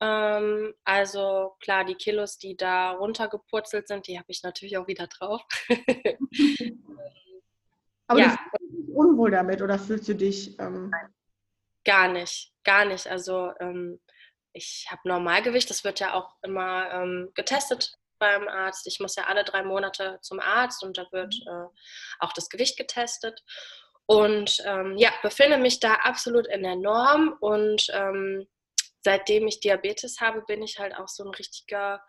ähm, 0.00 0.74
also 0.84 1.56
klar, 1.60 1.84
die 1.84 1.94
Kilos, 1.94 2.36
die 2.38 2.56
da 2.56 2.90
runtergepurzelt 2.92 3.88
sind, 3.88 4.06
die 4.06 4.18
habe 4.18 4.26
ich 4.28 4.42
natürlich 4.42 4.76
auch 4.76 4.86
wieder 4.86 5.06
drauf. 5.06 5.42
Aber 8.06 8.20
ja. 8.20 8.26
du 8.26 8.58
fühlst 8.58 8.88
dich 8.88 8.94
unwohl 8.94 9.30
damit 9.30 9.62
oder 9.62 9.78
fühlst 9.78 10.08
du 10.08 10.14
dich. 10.14 10.58
Ähm... 10.58 10.90
gar 11.84 12.08
nicht, 12.08 12.52
gar 12.64 12.84
nicht. 12.84 13.06
Also 13.06 13.52
ähm, 13.60 13.98
ich 14.54 14.86
habe 14.88 15.02
Normalgewicht, 15.04 15.68
das 15.68 15.84
wird 15.84 16.00
ja 16.00 16.14
auch 16.14 16.36
immer 16.42 16.90
ähm, 16.92 17.30
getestet 17.34 17.96
beim 18.18 18.48
Arzt. 18.48 18.86
Ich 18.86 19.00
muss 19.00 19.16
ja 19.16 19.24
alle 19.24 19.44
drei 19.44 19.62
Monate 19.62 20.18
zum 20.22 20.40
Arzt 20.40 20.82
und 20.82 20.96
da 20.96 21.06
wird 21.12 21.34
mhm. 21.44 21.52
äh, 21.52 21.66
auch 22.20 22.32
das 22.32 22.48
Gewicht 22.48 22.78
getestet. 22.78 23.42
Und 24.06 24.62
ähm, 24.64 24.96
ja, 24.96 25.10
befinde 25.22 25.58
mich 25.58 25.80
da 25.80 25.94
absolut 25.94 26.46
in 26.46 26.62
der 26.62 26.76
Norm 26.76 27.36
und 27.40 27.86
ähm, 27.92 28.46
seitdem 29.02 29.46
ich 29.46 29.60
Diabetes 29.60 30.20
habe, 30.20 30.42
bin 30.42 30.62
ich 30.62 30.78
halt 30.78 30.94
auch 30.94 31.08
so 31.08 31.24
ein 31.24 31.34
richtiger 31.34 32.02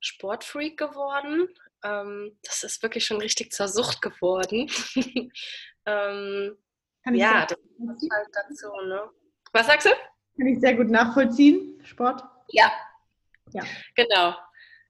Sportfreak 0.00 0.78
geworden. 0.78 1.48
Ähm, 1.84 2.38
das 2.42 2.64
ist 2.64 2.82
wirklich 2.82 3.06
schon 3.06 3.20
richtig 3.20 3.52
zur 3.52 3.68
Sucht 3.68 4.02
geworden. 4.02 4.70
ähm, 5.86 6.58
ja, 7.12 7.46
das 7.46 7.58
ist 7.58 8.10
halt 8.10 8.28
dazu, 8.32 8.70
ne? 8.86 9.10
Was 9.52 9.66
sagst 9.66 9.86
du? 9.86 9.90
Kann 10.36 10.46
ich 10.46 10.60
sehr 10.60 10.74
gut 10.74 10.88
nachvollziehen, 10.88 11.80
Sport. 11.84 12.22
Ja. 12.48 12.72
Ja. 13.52 13.62
Genau. 13.96 14.34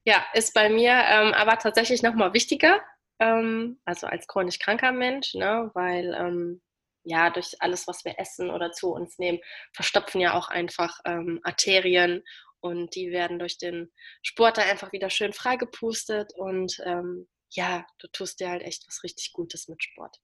Ja, 0.04 0.24
ist 0.34 0.54
bei 0.54 0.68
mir 0.68 0.92
ähm, 0.92 1.32
aber 1.32 1.58
tatsächlich 1.58 2.02
nochmal 2.02 2.32
wichtiger, 2.32 2.80
ähm, 3.20 3.80
also 3.84 4.06
als 4.06 4.26
chronisch 4.26 4.58
kranker 4.58 4.92
Mensch, 4.92 5.34
ne? 5.34 5.70
weil 5.74 6.14
ähm, 6.14 6.60
ja, 7.04 7.30
durch 7.30 7.54
alles, 7.60 7.86
was 7.86 8.04
wir 8.04 8.18
essen 8.18 8.50
oder 8.50 8.72
zu 8.72 8.92
uns 8.92 9.18
nehmen, 9.18 9.38
verstopfen 9.72 10.20
ja 10.20 10.34
auch 10.34 10.48
einfach 10.48 10.98
ähm, 11.04 11.40
Arterien 11.42 12.22
und 12.60 12.94
die 12.94 13.10
werden 13.10 13.38
durch 13.38 13.58
den 13.58 13.92
Sport 14.22 14.58
da 14.58 14.62
einfach 14.62 14.92
wieder 14.92 15.10
schön 15.10 15.32
freigepustet 15.32 16.32
und 16.36 16.80
ähm, 16.84 17.28
ja, 17.50 17.84
du 17.98 18.08
tust 18.08 18.40
dir 18.40 18.48
halt 18.48 18.62
echt 18.62 18.86
was 18.88 19.02
richtig 19.02 19.32
Gutes 19.32 19.68
mit 19.68 19.82
Sport. 19.82 20.16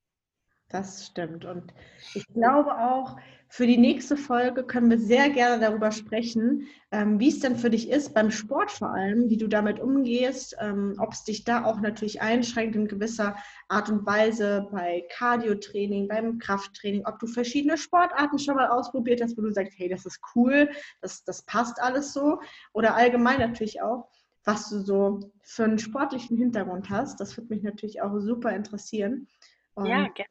Das 0.70 1.06
stimmt. 1.06 1.46
Und 1.46 1.72
ich 2.14 2.26
glaube 2.26 2.76
auch, 2.76 3.16
für 3.50 3.66
die 3.66 3.78
nächste 3.78 4.18
Folge 4.18 4.62
können 4.64 4.90
wir 4.90 4.98
sehr 4.98 5.30
gerne 5.30 5.58
darüber 5.58 5.90
sprechen, 5.90 6.66
ähm, 6.90 7.18
wie 7.18 7.30
es 7.30 7.40
denn 7.40 7.56
für 7.56 7.70
dich 7.70 7.88
ist, 7.88 8.12
beim 8.12 8.30
Sport 8.30 8.70
vor 8.70 8.90
allem, 8.90 9.30
wie 9.30 9.38
du 9.38 9.48
damit 9.48 9.80
umgehst, 9.80 10.54
ähm, 10.60 10.94
ob 10.98 11.12
es 11.12 11.24
dich 11.24 11.44
da 11.44 11.64
auch 11.64 11.80
natürlich 11.80 12.20
einschränkt 12.20 12.76
in 12.76 12.86
gewisser 12.86 13.36
Art 13.68 13.88
und 13.88 14.04
Weise 14.04 14.68
bei 14.70 15.06
Cardio-Training, 15.16 16.08
beim 16.08 16.38
Krafttraining, 16.38 17.06
ob 17.06 17.18
du 17.18 17.26
verschiedene 17.26 17.78
Sportarten 17.78 18.38
schon 18.38 18.56
mal 18.56 18.68
ausprobiert 18.68 19.22
hast, 19.22 19.38
wo 19.38 19.42
du 19.42 19.50
sagst, 19.50 19.78
hey, 19.78 19.88
das 19.88 20.04
ist 20.04 20.20
cool, 20.34 20.68
das, 21.00 21.24
das 21.24 21.40
passt 21.42 21.80
alles 21.80 22.12
so. 22.12 22.40
Oder 22.74 22.94
allgemein 22.94 23.38
natürlich 23.38 23.80
auch, 23.80 24.10
was 24.44 24.68
du 24.68 24.80
so 24.80 25.32
für 25.42 25.64
einen 25.64 25.78
sportlichen 25.78 26.36
Hintergrund 26.36 26.90
hast. 26.90 27.18
Das 27.20 27.34
würde 27.38 27.54
mich 27.54 27.62
natürlich 27.62 28.02
auch 28.02 28.18
super 28.18 28.52
interessieren. 28.54 29.26
Und 29.74 29.86
ja, 29.86 30.08
gerne 30.08 30.28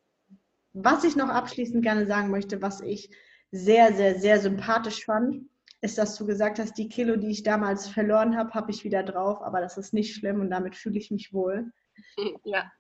was 0.84 1.04
ich 1.04 1.16
noch 1.16 1.30
abschließend 1.30 1.84
gerne 1.84 2.06
sagen 2.06 2.30
möchte, 2.30 2.62
was 2.62 2.82
ich 2.82 3.10
sehr, 3.52 3.94
sehr, 3.94 4.20
sehr 4.20 4.40
sympathisch 4.40 5.06
fand, 5.06 5.48
ist, 5.82 5.98
dass 5.98 6.16
du 6.16 6.26
gesagt 6.26 6.60
hast, 6.60 6.78
die 6.78 6.90
Kilo, 6.90 7.16
die 7.16 7.30
ich 7.30 7.44
damals 7.44 7.88
verloren 7.88 8.38
habe, 8.38 8.54
habe 8.54 8.72
ich 8.72 8.84
wieder 8.84 9.04
drauf, 9.04 9.42
aber 9.42 9.62
das 9.62 9.78
ist 9.78 9.94
nicht 9.94 10.16
schlimm 10.16 10.42
und 10.42 10.50
damit 10.50 10.76
fühle 10.76 10.98
ich 10.98 11.12
mich 11.12 11.34
wohl. 11.34 11.72
Ja. 12.44 12.72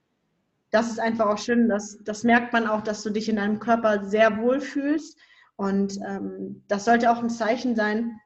Das 0.69 0.91
ist 0.91 0.99
einfach 0.99 1.27
auch 1.27 1.37
schön, 1.37 1.69
dass, 1.69 1.97
das 2.03 2.23
merkt 2.23 2.51
man 2.51 2.67
auch, 2.67 2.81
dass 2.81 3.01
du 3.01 3.09
dich 3.09 3.29
in 3.29 3.37
deinem 3.37 3.59
Körper 3.59 4.03
sehr 4.03 4.37
wohl 4.41 4.59
fühlst. 4.59 5.17
Und 5.55 5.97
ähm, 6.05 6.63
das 6.67 6.83
sollte 6.83 7.09
auch 7.09 7.19
ein 7.19 7.29
Zeichen 7.29 7.75
sein 7.75 8.19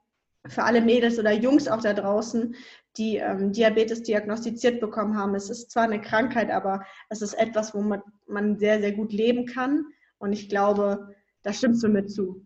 für 0.48 0.64
alle 0.64 0.82
Mädels 0.82 1.20
oder 1.20 1.32
Jungs 1.32 1.68
auch 1.68 1.82
da 1.82 1.94
draußen, 1.94 2.56
die 2.98 3.18
ähm, 3.18 3.52
Diabetes 3.52 4.04
diagnostiziert 4.04 4.80
bekommen 4.82 5.18
haben. 5.18 5.36
Es 5.36 5.50
ist 5.50 5.72
zwar 5.72 5.84
eine 5.84 6.02
Krankheit, 6.02 6.50
aber 6.50 6.86
es 7.10 7.22
ist 7.22 7.34
etwas, 7.34 7.74
wo 7.74 7.82
man, 7.82 8.02
man 8.28 8.58
sehr, 8.60 8.80
sehr 8.82 8.92
gut 8.92 9.14
leben 9.14 9.46
kann. 9.46 9.86
Und 10.18 10.34
ich 10.34 10.50
glaube, 10.50 11.16
da 11.44 11.54
stimmst 11.54 11.84
du 11.84 11.88
mit 11.88 12.12
zu. 12.12 12.46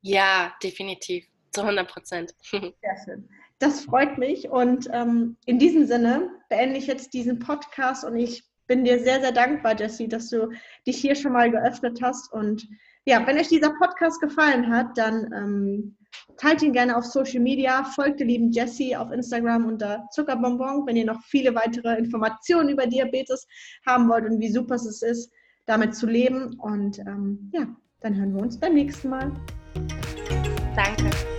Ja, 0.00 0.54
definitiv. 0.62 1.26
Zu 1.52 1.62
100 1.62 1.88
Prozent. 1.88 2.34
Sehr 2.50 2.72
schön. 3.04 3.28
Das 3.60 3.82
freut 3.82 4.18
mich. 4.18 4.50
Und 4.50 4.88
ähm, 4.92 5.36
in 5.46 5.58
diesem 5.60 5.86
Sinne 5.86 6.28
beende 6.48 6.76
ich 6.76 6.88
jetzt 6.88 7.14
diesen 7.14 7.38
Podcast 7.38 8.04
und 8.04 8.16
ich 8.16 8.44
bin 8.66 8.84
dir 8.84 8.98
sehr, 8.98 9.20
sehr 9.20 9.32
dankbar, 9.32 9.78
Jessie, 9.78 10.08
dass 10.08 10.30
du 10.30 10.50
dich 10.86 10.96
hier 10.96 11.14
schon 11.14 11.32
mal 11.32 11.50
geöffnet 11.50 12.00
hast. 12.02 12.32
Und 12.32 12.66
ja, 13.04 13.24
wenn 13.26 13.38
euch 13.38 13.48
dieser 13.48 13.70
Podcast 13.74 14.20
gefallen 14.20 14.70
hat, 14.70 14.96
dann 14.98 15.32
ähm, 15.32 15.96
Teilt 16.36 16.62
ihn 16.62 16.72
gerne 16.72 16.96
auf 16.96 17.04
Social 17.04 17.40
Media, 17.40 17.84
folgt 17.84 18.20
der 18.20 18.26
lieben 18.26 18.50
Jessie 18.50 18.96
auf 18.96 19.10
Instagram 19.10 19.66
unter 19.66 20.04
Zuckerbonbon, 20.12 20.86
wenn 20.86 20.96
ihr 20.96 21.06
noch 21.06 21.22
viele 21.24 21.54
weitere 21.54 21.96
Informationen 21.96 22.70
über 22.70 22.86
Diabetes 22.86 23.46
haben 23.86 24.08
wollt 24.08 24.24
und 24.24 24.40
wie 24.40 24.50
super 24.50 24.74
es 24.74 25.02
ist, 25.02 25.30
damit 25.66 25.94
zu 25.94 26.06
leben. 26.06 26.58
Und 26.58 26.98
ähm, 27.00 27.50
ja, 27.52 27.66
dann 28.00 28.16
hören 28.16 28.34
wir 28.34 28.42
uns 28.42 28.58
beim 28.58 28.74
nächsten 28.74 29.08
Mal. 29.08 29.32
Danke. 30.76 31.33